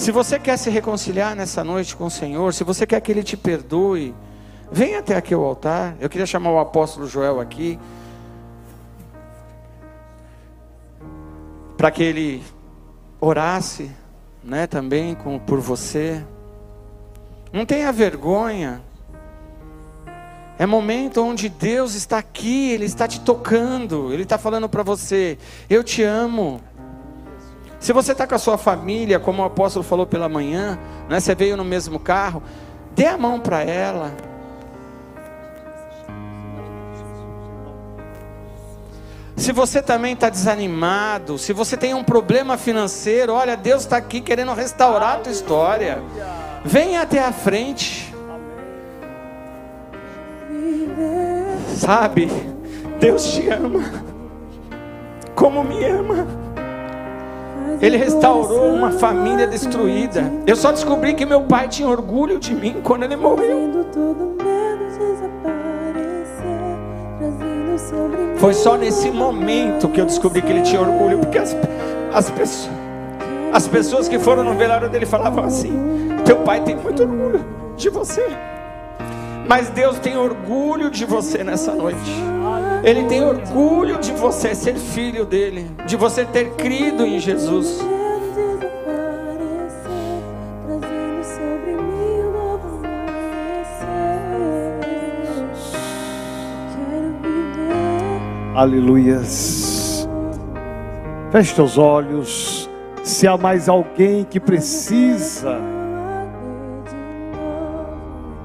Se 0.03 0.11
você 0.11 0.37
quer 0.37 0.57
se 0.57 0.69
reconciliar 0.69 1.37
nessa 1.37 1.63
noite 1.63 1.95
com 1.95 2.07
o 2.07 2.11
Senhor, 2.11 2.53
se 2.53 2.65
você 2.65 2.85
quer 2.85 3.01
que 3.01 3.13
Ele 3.13 3.23
te 3.23 3.37
perdoe, 3.37 4.13
venha 4.69 4.99
até 4.99 5.15
aqui 5.15 5.33
ao 5.33 5.45
altar. 5.45 5.95
Eu 6.01 6.11
queria 6.11 6.27
chamar 6.27 6.51
o 6.51 6.59
apóstolo 6.59 7.07
Joel 7.07 7.39
aqui. 7.39 7.79
para 11.77 11.91
que 11.93 12.03
ele 12.03 12.43
orasse, 13.21 13.93
né, 14.43 14.67
também 14.67 15.15
com, 15.15 15.39
por 15.39 15.61
você. 15.61 16.25
Não 17.53 17.65
tenha 17.65 17.93
vergonha. 17.93 18.83
É 20.59 20.67
momento 20.67 21.25
onde 21.25 21.49
Deus 21.49 21.95
está 21.95 22.19
aqui, 22.19 22.71
Ele 22.71 22.87
está 22.87 23.07
te 23.07 23.21
tocando, 23.21 24.13
Ele 24.13 24.25
está 24.25 24.37
falando 24.37 24.69
para 24.69 24.83
você: 24.83 25.39
Eu 25.71 25.85
te 25.85 26.03
amo. 26.03 26.61
Se 27.83 27.93
você 27.93 28.13
está 28.13 28.29
com 28.29 28.35
a 28.37 28.39
sua 28.39 28.57
família, 28.57 29.19
como 29.19 29.43
o 29.43 29.45
apóstolo 29.45 29.83
falou 29.83 30.07
pela 30.07 30.29
manhã, 30.29 30.79
né, 31.09 31.19
você 31.19 31.35
veio 31.35 31.57
no 31.57 31.65
mesmo 31.65 31.99
carro, 31.99 32.41
dê 32.95 33.07
a 33.07 33.19
mão 33.19 33.41
para 33.41 33.61
ela. 33.65 34.13
Se 39.37 39.51
você 39.51 39.83
também 39.83 40.13
está 40.13 40.31
desanimado, 40.31 41.37
se 41.39 41.53
você 41.53 41.77
tem 41.77 41.93
um 41.93 42.05
problema 42.05 42.57
financeiro, 42.57 43.33
olha, 43.33 43.57
Deus 43.57 43.83
está 43.83 43.97
aqui 43.97 44.21
querendo 44.21 44.55
restaurar 44.55 45.17
a 45.17 45.19
tua 45.19 45.33
história. 45.33 46.01
Venha 46.65 47.03
até 47.03 47.19
a 47.19 47.33
frente. 47.33 48.15
Sabe, 51.75 52.31
Deus 53.01 53.25
te 53.33 53.49
ama, 53.49 54.05
como 55.35 55.65
me 55.65 55.85
ama. 55.85 56.42
Ele 57.83 57.97
restaurou 57.97 58.73
uma 58.73 58.93
família 58.93 59.45
destruída. 59.45 60.33
Eu 60.47 60.55
só 60.55 60.71
descobri 60.71 61.15
que 61.15 61.27
meu 61.27 61.41
pai 61.43 61.67
tinha 61.67 61.89
orgulho 61.89 62.39
de 62.39 62.55
mim 62.55 62.77
quando 62.81 63.03
ele 63.03 63.17
morreu. 63.17 63.73
Foi 68.37 68.55
só 68.55 68.77
nesse 68.77 69.11
momento 69.11 69.89
que 69.89 70.01
eu 70.01 70.07
descobri 70.07 70.41
que 70.43 70.51
ele 70.53 70.63
tinha 70.63 70.81
orgulho, 70.81 71.19
porque 71.19 71.39
as, 71.39 71.57
as, 72.15 72.31
pessoas, 72.31 72.71
as 73.53 73.67
pessoas 73.67 74.09
que 74.09 74.19
foram 74.19 74.45
no 74.45 74.55
velório 74.55 74.89
dele 74.89 75.05
falavam 75.05 75.45
assim: 75.45 75.73
Teu 76.25 76.37
pai 76.37 76.61
tem 76.61 76.77
muito 76.77 77.03
orgulho 77.03 77.45
de 77.77 77.89
você. 77.89 78.25
Mas 79.49 79.71
Deus 79.71 79.99
tem 79.99 80.17
orgulho 80.17 80.89
de 80.89 81.05
você 81.05 81.43
nessa 81.43 81.75
noite. 81.75 81.99
Ele 82.85 83.05
tem 83.05 83.23
orgulho 83.23 83.99
de 84.01 84.11
você 84.13 84.57
ser 84.57 84.75
filho 84.75 85.25
dele, 85.25 85.71
de 85.87 85.97
você 85.97 86.25
ter 86.25 86.51
crido 86.55 87.07
em 87.07 87.21
Jesus. 87.21 87.81
Aleluias. 98.55 100.09
Feche 101.31 101.55
teus 101.55 101.79
olhos. 101.79 102.69
Se 103.05 103.27
há 103.29 103.37
mais 103.37 103.69
alguém 103.69 104.25
que 104.25 104.41
precisa 104.41 105.57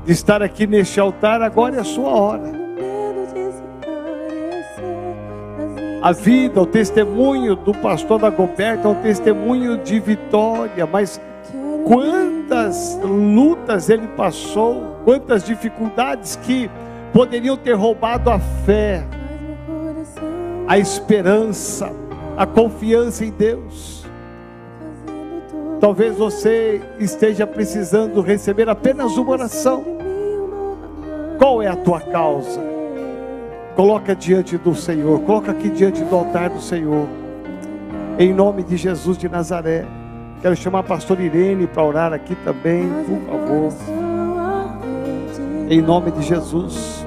de 0.06 0.12
estar 0.12 0.42
aqui 0.44 0.68
neste 0.68 1.00
altar, 1.00 1.42
agora 1.42 1.78
é 1.78 1.80
a 1.80 1.84
sua 1.84 2.10
hora. 2.10 2.67
A 6.02 6.12
vida, 6.12 6.62
o 6.62 6.66
testemunho 6.66 7.56
do 7.56 7.74
pastor 7.74 8.20
da 8.20 8.30
Goberta 8.30 8.88
é 8.88 8.92
um 8.92 9.02
testemunho 9.02 9.80
de 9.80 10.00
vitória, 10.00 10.86
mas 10.86 11.20
quantas 11.86 13.00
lutas 13.02 13.90
ele 13.90 14.08
passou, 14.10 14.98
quantas 15.04 15.44
dificuldades 15.44 16.36
que 16.36 16.70
poderiam 17.12 17.58
ter 17.58 17.74
roubado 17.74 18.30
a 18.30 18.40
fé, 18.40 19.04
a 20.68 20.78
esperança, 20.78 21.92
a 22.38 22.46
confiança 22.46 23.26
em 23.26 23.32
Deus. 23.32 24.06
Talvez 25.80 26.16
você 26.16 26.80
esteja 27.00 27.48
precisando 27.48 28.22
receber 28.22 28.70
apenas 28.70 29.18
uma 29.18 29.32
oração. 29.32 29.84
Qual 31.40 31.62
é 31.62 31.68
a 31.68 31.76
tua 31.76 32.02
causa? 32.02 32.77
Coloca 33.78 34.16
diante 34.16 34.58
do 34.58 34.74
Senhor, 34.74 35.20
coloca 35.20 35.52
aqui 35.52 35.70
diante 35.70 36.04
do 36.04 36.16
altar 36.16 36.50
do 36.50 36.60
Senhor. 36.60 37.08
Em 38.18 38.34
nome 38.34 38.64
de 38.64 38.76
Jesus 38.76 39.16
de 39.20 39.30
Nazaré. 39.30 39.86
Quero 40.42 40.56
chamar 40.56 40.80
a 40.80 40.84
pastora 40.84 41.22
Irene 41.22 41.68
para 41.68 41.84
orar 41.84 42.12
aqui 42.12 42.34
também, 42.44 42.90
por 43.06 43.20
favor. 43.30 43.72
Em 45.70 45.80
nome 45.80 46.10
de 46.10 46.24
Jesus. 46.24 47.06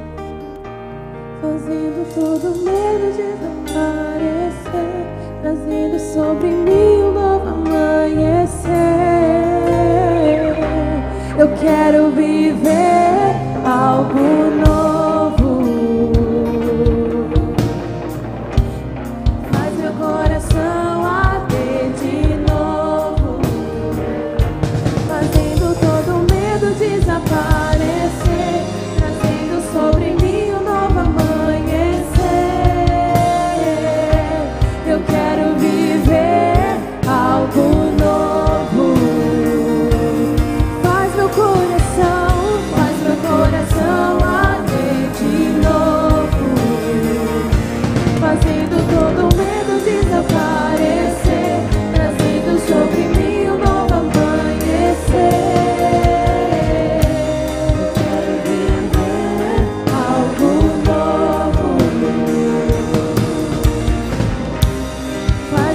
Fazendo 1.43 2.15
todo 2.15 2.55
medo 2.65 3.17
desaparecer, 3.17 4.61
trazendo 5.43 5.99
sobre 5.99 6.51
mim 6.51 7.03
um 7.03 7.13
novo 7.13 7.49
amanhecer. 7.49 8.71
Eu 11.37 11.49
quero 11.57 12.13
viver 12.13 13.35
algo 13.67 14.15
novo. 14.65 14.80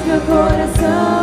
Meu 0.06 0.22
coração 0.22 1.15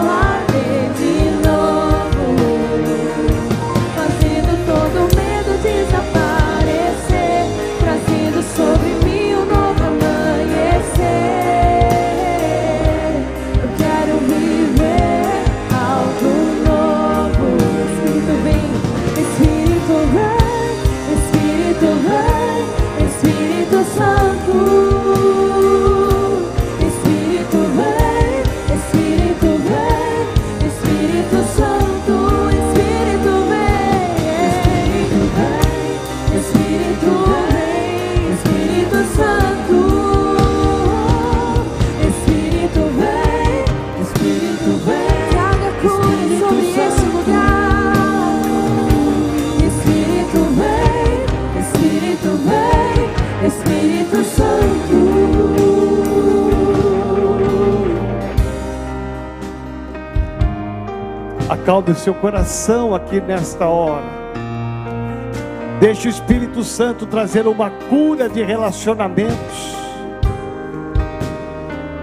Acalme 61.82 61.90
o 61.90 61.94
seu 61.96 62.14
coração 62.14 62.94
aqui 62.94 63.20
nesta 63.20 63.66
hora. 63.66 64.06
Deixe 65.80 66.06
o 66.06 66.10
Espírito 66.10 66.62
Santo 66.62 67.06
trazer 67.06 67.44
uma 67.48 67.70
cura 67.70 68.28
de 68.28 68.40
relacionamentos. 68.40 69.74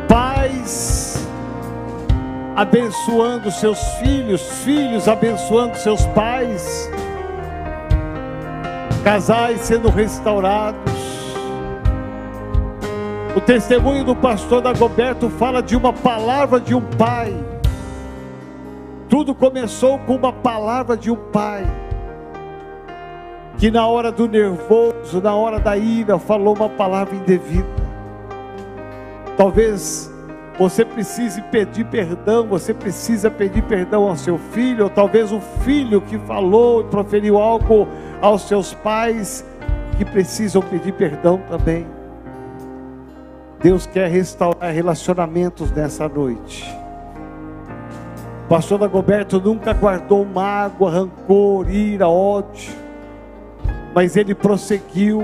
Pais 0.05 1.25
abençoando 2.57 3.49
seus 3.51 3.79
filhos, 3.99 4.41
filhos 4.65 5.07
abençoando 5.07 5.77
seus 5.77 6.05
pais. 6.07 6.91
Casais 9.01 9.61
sendo 9.61 9.89
restaurados. 9.89 10.93
O 13.33 13.39
testemunho 13.39 14.03
do 14.03 14.15
pastor 14.15 14.61
Dagoberto 14.61 15.29
fala 15.29 15.63
de 15.63 15.77
uma 15.77 15.93
palavra 15.93 16.59
de 16.59 16.75
um 16.75 16.81
pai. 16.81 17.33
Tudo 19.09 19.33
começou 19.33 19.97
com 19.97 20.15
uma 20.15 20.31
palavra 20.31 20.95
de 20.95 21.09
um 21.09 21.15
pai. 21.15 21.65
Que 23.57 23.71
na 23.71 23.87
hora 23.87 24.11
do 24.11 24.27
nervoso, 24.27 25.19
na 25.19 25.33
hora 25.33 25.59
da 25.59 25.75
ira, 25.75 26.19
falou 26.19 26.55
uma 26.55 26.69
palavra 26.69 27.15
indevida. 27.15 27.67
Talvez 29.35 30.13
você 30.59 30.85
precise 30.85 31.41
pedir 31.43 31.85
perdão, 31.85 32.45
você 32.47 32.71
precisa 32.71 33.31
pedir 33.31 33.63
perdão 33.63 34.07
ao 34.07 34.15
seu 34.15 34.37
filho, 34.37 34.83
ou 34.83 34.89
talvez 34.89 35.31
o 35.31 35.39
filho 35.39 36.01
que 36.01 36.19
falou 36.19 36.81
e 36.81 36.83
proferiu 36.83 37.39
algo 37.39 37.87
aos 38.21 38.43
seus 38.43 38.75
pais 38.75 39.43
que 39.97 40.05
precisam 40.05 40.61
pedir 40.61 40.93
perdão 40.93 41.41
também. 41.49 41.87
Deus 43.59 43.87
quer 43.87 44.07
restaurar 44.09 44.71
relacionamentos 44.71 45.71
nessa 45.71 46.07
noite. 46.07 46.88
Pastor 48.49 48.79
Dagoberto 48.79 49.39
nunca 49.39 49.73
guardou 49.73 50.25
mágoa, 50.25 50.89
rancor, 50.89 51.69
ira, 51.69 52.09
ódio, 52.09 52.73
mas 53.93 54.17
ele 54.17 54.33
prosseguiu, 54.33 55.21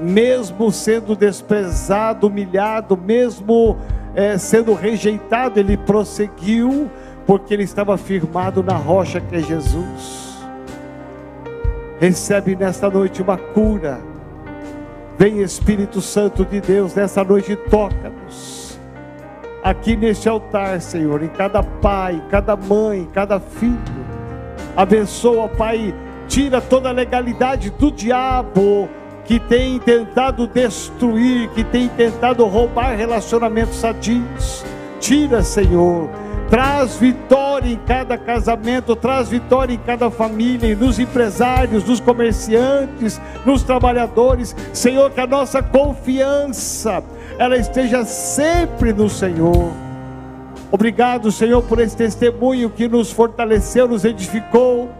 mesmo 0.00 0.70
sendo 0.70 1.16
desprezado, 1.16 2.28
humilhado, 2.28 2.96
mesmo 2.96 3.76
é, 4.14 4.38
sendo 4.38 4.72
rejeitado, 4.72 5.58
ele 5.58 5.76
prosseguiu, 5.76 6.88
porque 7.26 7.52
ele 7.52 7.64
estava 7.64 7.98
firmado 7.98 8.62
na 8.62 8.76
rocha 8.76 9.20
que 9.20 9.34
é 9.34 9.40
Jesus. 9.40 10.38
Recebe 11.98 12.54
nesta 12.54 12.88
noite 12.88 13.20
uma 13.20 13.36
cura. 13.36 13.98
Vem 15.18 15.42
Espírito 15.42 16.00
Santo 16.00 16.44
de 16.44 16.60
Deus, 16.60 16.94
nessa 16.94 17.24
noite 17.24 17.56
toca-nos. 17.56 18.17
Aqui 19.68 19.98
neste 19.98 20.26
altar, 20.26 20.80
Senhor, 20.80 21.22
em 21.22 21.28
cada 21.28 21.62
pai, 21.62 22.22
cada 22.30 22.56
mãe, 22.56 23.06
cada 23.12 23.38
filho. 23.38 23.78
Abençoa, 24.74 25.46
Pai, 25.46 25.94
tira 26.26 26.58
toda 26.58 26.88
a 26.88 26.92
legalidade 26.92 27.68
do 27.68 27.92
diabo 27.92 28.88
que 29.26 29.38
tem 29.38 29.78
tentado 29.78 30.46
destruir, 30.46 31.50
que 31.50 31.62
tem 31.62 31.86
tentado 31.86 32.46
roubar 32.46 32.96
relacionamentos 32.96 33.76
sadios. 33.76 34.64
Tira, 35.00 35.42
Senhor. 35.42 36.08
Traz 36.48 36.96
vitória 36.96 37.37
em 37.66 37.76
cada 37.86 38.16
casamento, 38.16 38.94
traz 38.94 39.28
vitória 39.28 39.74
em 39.74 39.78
cada 39.78 40.10
família, 40.10 40.76
nos 40.76 40.98
empresários, 40.98 41.84
nos 41.84 42.00
comerciantes, 42.00 43.20
nos 43.44 43.62
trabalhadores. 43.62 44.54
Senhor, 44.72 45.10
que 45.10 45.20
a 45.20 45.26
nossa 45.26 45.62
confiança 45.62 47.02
ela 47.38 47.56
esteja 47.56 48.04
sempre 48.04 48.92
no 48.92 49.08
Senhor. 49.08 49.72
Obrigado, 50.70 51.32
Senhor, 51.32 51.62
por 51.62 51.80
esse 51.80 51.96
testemunho 51.96 52.68
que 52.68 52.86
nos 52.86 53.10
fortaleceu, 53.10 53.88
nos 53.88 54.04
edificou 54.04 54.90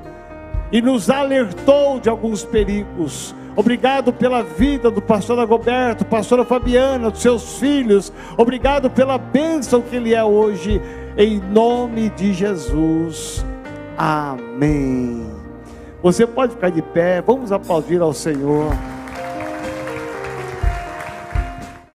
e 0.72 0.80
nos 0.80 1.10
alertou 1.10 2.00
de 2.00 2.08
alguns 2.08 2.44
perigos. 2.44 3.34
Obrigado 3.58 4.12
pela 4.12 4.40
vida 4.40 4.88
do 4.88 5.02
pastor 5.02 5.36
Agoberto, 5.40 6.04
pastora 6.04 6.44
Fabiana, 6.44 7.10
dos 7.10 7.20
seus 7.20 7.58
filhos. 7.58 8.12
Obrigado 8.36 8.88
pela 8.88 9.18
bênção 9.18 9.82
que 9.82 9.96
ele 9.96 10.14
é 10.14 10.22
hoje. 10.22 10.80
Em 11.16 11.40
nome 11.40 12.08
de 12.10 12.32
Jesus. 12.32 13.44
Amém. 13.96 15.26
Você 16.00 16.24
pode 16.24 16.52
ficar 16.52 16.70
de 16.70 16.80
pé. 16.80 17.20
Vamos 17.20 17.50
aplaudir 17.50 18.00
ao 18.00 18.12
Senhor. 18.12 18.72